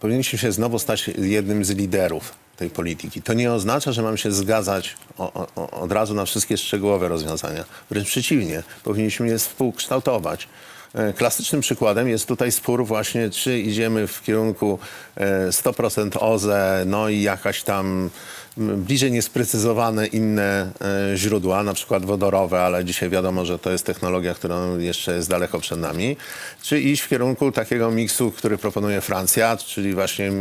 powinniśmy 0.01 0.39
się 0.39 0.53
znowu 0.53 0.79
stać 0.79 1.11
jednym 1.19 1.65
z 1.65 1.71
liderów 1.71 2.35
tej 2.57 2.71
polityki. 2.71 3.23
To 3.23 3.35
nie 3.35 3.53
oznacza, 3.53 3.93
że 3.93 4.03
mamy 4.03 4.19
się 4.19 4.33
zgadzać 4.33 4.97
o, 5.19 5.47
o, 5.57 5.71
od 5.71 5.93
razu 5.93 6.15
na 6.15 6.25
wszystkie 6.25 6.57
szczegółowe 6.57 7.09
rozwiązania. 7.09 7.65
Wręcz 7.91 8.09
przeciwnie, 8.09 8.63
powinniśmy 8.85 9.29
je 9.29 9.39
współkształtować. 9.39 10.49
E, 10.95 11.13
Klasycznym 11.13 11.61
przykładem 11.61 12.09
jest 12.09 12.29
tutaj 12.29 12.53
spór 12.53 12.87
właśnie, 12.87 13.31
czy 13.31 13.59
idziemy 13.59 14.07
w 14.07 14.23
kierunku 14.23 14.79
e, 15.17 15.49
100% 15.49 16.11
OZE, 16.21 16.85
no 16.87 17.09
i 17.09 17.23
jakaś 17.23 17.63
tam 17.63 18.11
bliżej 18.57 19.13
niesprecyzowane 19.13 20.07
inne 20.07 20.71
e, 21.13 21.17
źródła, 21.17 21.63
na 21.63 21.75
przykład 21.75 22.05
wodorowe, 22.05 22.63
ale 22.63 22.85
dzisiaj 22.85 23.11
wiadomo, 23.11 23.45
że 23.45 23.59
to 23.59 23.71
jest 23.71 23.87
technologia, 23.87 24.35
która 24.35 24.57
jeszcze 24.79 25.15
jest 25.15 25.29
daleko 25.29 25.61
przed 25.61 25.79
nami, 25.79 26.17
czy 26.63 26.81
iść 26.81 27.03
w 27.03 27.09
kierunku 27.09 27.53
takiego 27.53 27.91
miksu, 27.91 28.31
który 28.31 28.59
proponuje 28.59 29.01
Francja, 29.01 29.57
czyli 29.57 29.95
właśnie 29.95 30.33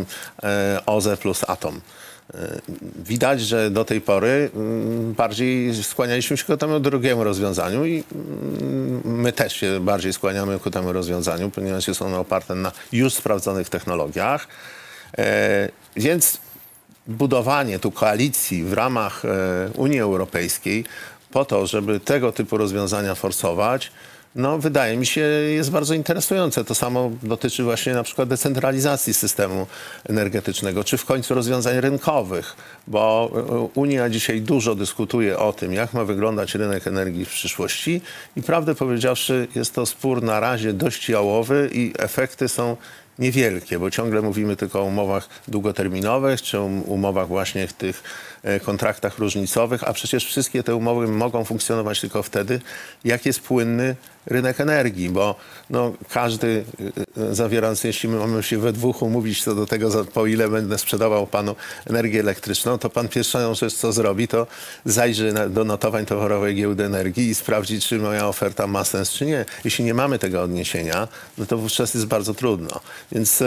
e, 0.44 0.80
OZE 0.86 1.18
plus 1.18 1.44
atom. 1.48 1.82
E, 2.34 2.62
Widać, 3.06 3.42
że 3.42 3.72
do 3.72 3.86
tej 3.86 4.02
pory 4.02 4.50
mm, 4.56 5.14
bardziej 5.14 5.84
skłanialiśmy 5.84 6.38
się 6.38 6.46
ku 6.46 6.58
temu 6.58 6.80
drugiemu 6.80 7.24
rozwiązaniu 7.24 7.86
i 7.86 8.04
mm, 8.16 9.02
my 9.06 9.32
też 9.32 9.54
się 9.54 9.80
bardziej 9.80 10.14
skłaniamy 10.14 10.60
ku 10.60 10.72
temu 10.72 10.94
rozwiązaniu, 10.94 11.50
ponieważ 11.50 11.88
jest 11.88 12.02
ono 12.02 12.20
oparte 12.20 12.56
na 12.56 12.72
już 12.92 13.14
sprawdzonych 13.14 13.70
technologiach. 13.70 14.48
E, 15.18 15.70
Więc 15.96 16.38
budowanie 17.08 17.80
tu 17.80 17.92
koalicji 17.92 18.64
w 18.64 18.74
ramach 18.74 19.26
e, 19.26 19.70
Unii 19.76 20.00
Europejskiej 20.00 20.86
po 21.32 21.46
to, 21.46 21.68
żeby 21.68 22.00
tego 22.00 22.32
typu 22.32 22.58
rozwiązania 22.58 23.16
forsować, 23.16 23.92
no 24.36 24.58
wydaje 24.58 24.98
mi 24.98 25.06
się 25.06 25.22
jest 25.56 25.72
bardzo 25.72 25.94
interesujące. 25.94 26.66
To 26.66 26.76
samo 26.76 27.12
dotyczy 27.24 27.64
właśnie 27.64 27.94
na 27.94 28.04
przykład 28.04 28.30
decentralizacji 28.30 29.14
systemu 29.14 29.68
energetycznego, 30.10 30.84
czy 30.84 30.98
w 30.98 31.06
końcu 31.06 31.34
rozwiązań 31.34 31.82
rynkowych, 31.82 32.56
bo 32.88 33.32
Unia 33.76 34.10
dzisiaj 34.10 34.42
dużo 34.42 34.76
dyskutuje 34.76 35.40
o 35.40 35.54
tym, 35.54 35.74
jak 35.74 35.94
ma 35.94 36.06
wyglądać 36.06 36.56
rynek 36.56 36.88
energii 36.88 37.26
w 37.26 37.30
przyszłości 37.30 38.02
i 38.36 38.42
prawdę 38.42 38.76
powiedziawszy 38.76 39.48
jest 39.56 39.76
to 39.76 39.86
spór 39.86 40.24
na 40.24 40.40
razie 40.40 40.74
dość 40.74 41.10
jałowy 41.10 41.70
i 41.74 41.94
efekty 42.00 42.48
są 42.48 42.78
niewielkie, 43.20 43.80
bo 43.80 43.92
ciągle 43.92 44.22
mówimy 44.22 44.56
tylko 44.56 44.82
o 44.82 44.84
umowach 44.84 45.30
długoterminowych, 45.48 46.42
czy 46.42 46.60
um- 46.60 46.82
umowach 46.82 47.28
właśnie 47.28 47.68
tych 47.68 48.04
kontraktach 48.64 49.20
różnicowych, 49.20 49.84
a 49.84 49.94
przecież 49.94 50.26
wszystkie 50.26 50.64
te 50.64 50.76
umowy 50.76 51.08
mogą 51.08 51.46
funkcjonować 51.46 52.02
tylko 52.02 52.24
wtedy, 52.24 52.62
jak 53.04 53.26
jest 53.26 53.40
płynny 53.40 53.96
rynek 54.26 54.62
energii, 54.62 55.10
bo 55.10 55.36
no, 55.70 55.94
każdy 56.10 56.64
e, 57.18 57.30
e, 57.30 57.36
zawierając, 57.36 57.84
jeśli 57.84 58.10
my 58.10 58.18
mamy 58.18 58.44
się 58.44 58.58
we 58.58 58.74
dwóch 58.74 59.02
umówić 59.02 59.44
co 59.44 59.56
do 59.56 59.66
tego, 59.66 60.06
po 60.06 60.26
ile 60.26 60.50
będę 60.50 60.78
sprzedawał 60.78 61.28
panu 61.28 61.56
energię 61.86 62.20
elektryczną, 62.20 62.78
to 62.78 62.90
pan 62.90 63.08
pierwszą 63.08 63.56
rzecz, 63.56 63.74
co 63.74 63.92
zrobi, 63.92 64.28
to 64.28 64.48
zajrzy 64.86 65.34
do 65.50 65.64
notowań 65.64 66.06
towarowej 66.06 66.56
giełdy 66.56 66.86
energii 66.86 67.30
i 67.30 67.36
sprawdzi, 67.36 67.82
czy 67.82 68.00
moja 68.00 68.28
oferta 68.28 68.68
ma 68.68 68.84
sens, 68.84 69.12
czy 69.12 69.26
nie. 69.26 69.46
Jeśli 69.64 69.86
nie 69.86 69.94
mamy 69.94 70.20
tego 70.20 70.42
odniesienia, 70.42 71.08
no 71.38 71.46
to 71.46 71.58
wówczas 71.58 71.94
jest 71.94 72.06
bardzo 72.06 72.34
trudno. 72.34 72.80
Więc 73.12 73.42
e, 73.42 73.46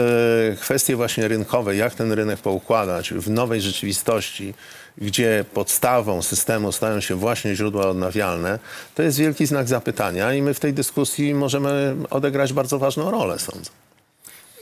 kwestie 0.61 0.95
właśnie 0.95 1.27
rynkowe, 1.27 1.75
jak 1.75 1.95
ten 1.95 2.11
rynek 2.11 2.39
poukładać 2.39 3.13
w 3.13 3.29
nowej 3.29 3.61
rzeczywistości, 3.61 4.53
gdzie 4.97 5.45
podstawą 5.53 6.21
systemu 6.21 6.71
stają 6.71 6.99
się 6.99 7.15
właśnie 7.15 7.55
źródła 7.55 7.87
odnawialne, 7.87 8.59
to 8.95 9.03
jest 9.03 9.19
wielki 9.19 9.45
znak 9.45 9.67
zapytania 9.67 10.33
i 10.33 10.41
my 10.41 10.53
w 10.53 10.59
tej 10.59 10.73
dyskusji 10.73 11.33
możemy 11.33 11.95
odegrać 12.09 12.53
bardzo 12.53 12.79
ważną 12.79 13.11
rolę, 13.11 13.39
sądzę. 13.39 13.71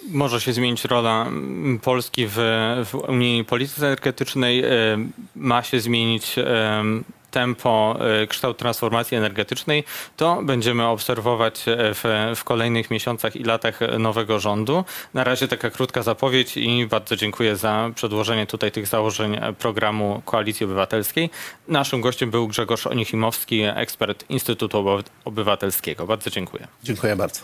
Może 0.09 0.41
się 0.41 0.53
zmienić 0.53 0.85
rola 0.85 1.25
mm, 1.27 1.79
Polski 1.79 2.27
w, 2.27 2.35
w 2.85 2.95
unijnej 2.95 3.45
polityce 3.45 3.87
energetycznej. 3.87 4.63
e, 4.63 4.69
Ma 5.35 5.63
się 5.63 5.79
zmienić 5.79 6.35
tempo, 7.33 7.95
e, 8.21 8.27
kształt 8.27 8.57
transformacji 8.57 9.17
energetycznej. 9.17 9.83
To 10.17 10.39
będziemy 10.43 10.85
obserwować 10.87 11.67
e, 11.67 11.75
w, 11.93 12.33
w 12.35 12.43
kolejnych 12.43 12.91
miesiącach 12.91 13.35
i 13.35 13.43
latach 13.43 13.79
nowego 13.99 14.39
rządu. 14.39 14.83
Na 15.13 15.23
razie 15.23 15.47
taka 15.47 15.69
krótka 15.69 16.01
zapowiedź 16.03 16.57
i 16.57 16.87
bardzo 16.87 17.15
dziękuję 17.15 17.55
za 17.55 17.89
przedłożenie 17.95 18.47
tutaj 18.47 18.71
tych 18.71 18.87
założeń 18.87 19.37
programu 19.59 20.21
Koalicji 20.25 20.63
Obywatelskiej. 20.65 21.29
Naszym 21.67 22.01
gościem 22.01 22.31
był 22.31 22.47
Grzegorz 22.47 22.87
Onichimowski, 22.87 23.61
ekspert 23.61 24.25
Instytutu 24.29 24.77
Oby- 24.77 25.03
Obywatelskiego. 25.25 26.07
Bardzo 26.07 26.29
dziękuję. 26.29 26.67
Dziękuję 26.83 27.15
bardzo. 27.15 27.41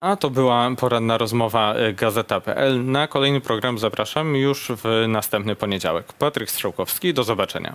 A 0.00 0.16
to 0.16 0.30
była 0.30 0.70
poranna 0.78 1.18
rozmowa 1.18 1.74
y, 1.76 1.92
Gazeta.pl. 1.92 2.84
Na 2.84 3.06
kolejny 3.06 3.40
program 3.40 3.78
zapraszam 3.78 4.36
już 4.36 4.72
w 4.76 5.04
następny 5.08 5.56
poniedziałek. 5.56 6.12
Patryk 6.12 6.50
Strzałkowski, 6.50 7.14
do 7.14 7.24
zobaczenia. 7.24 7.74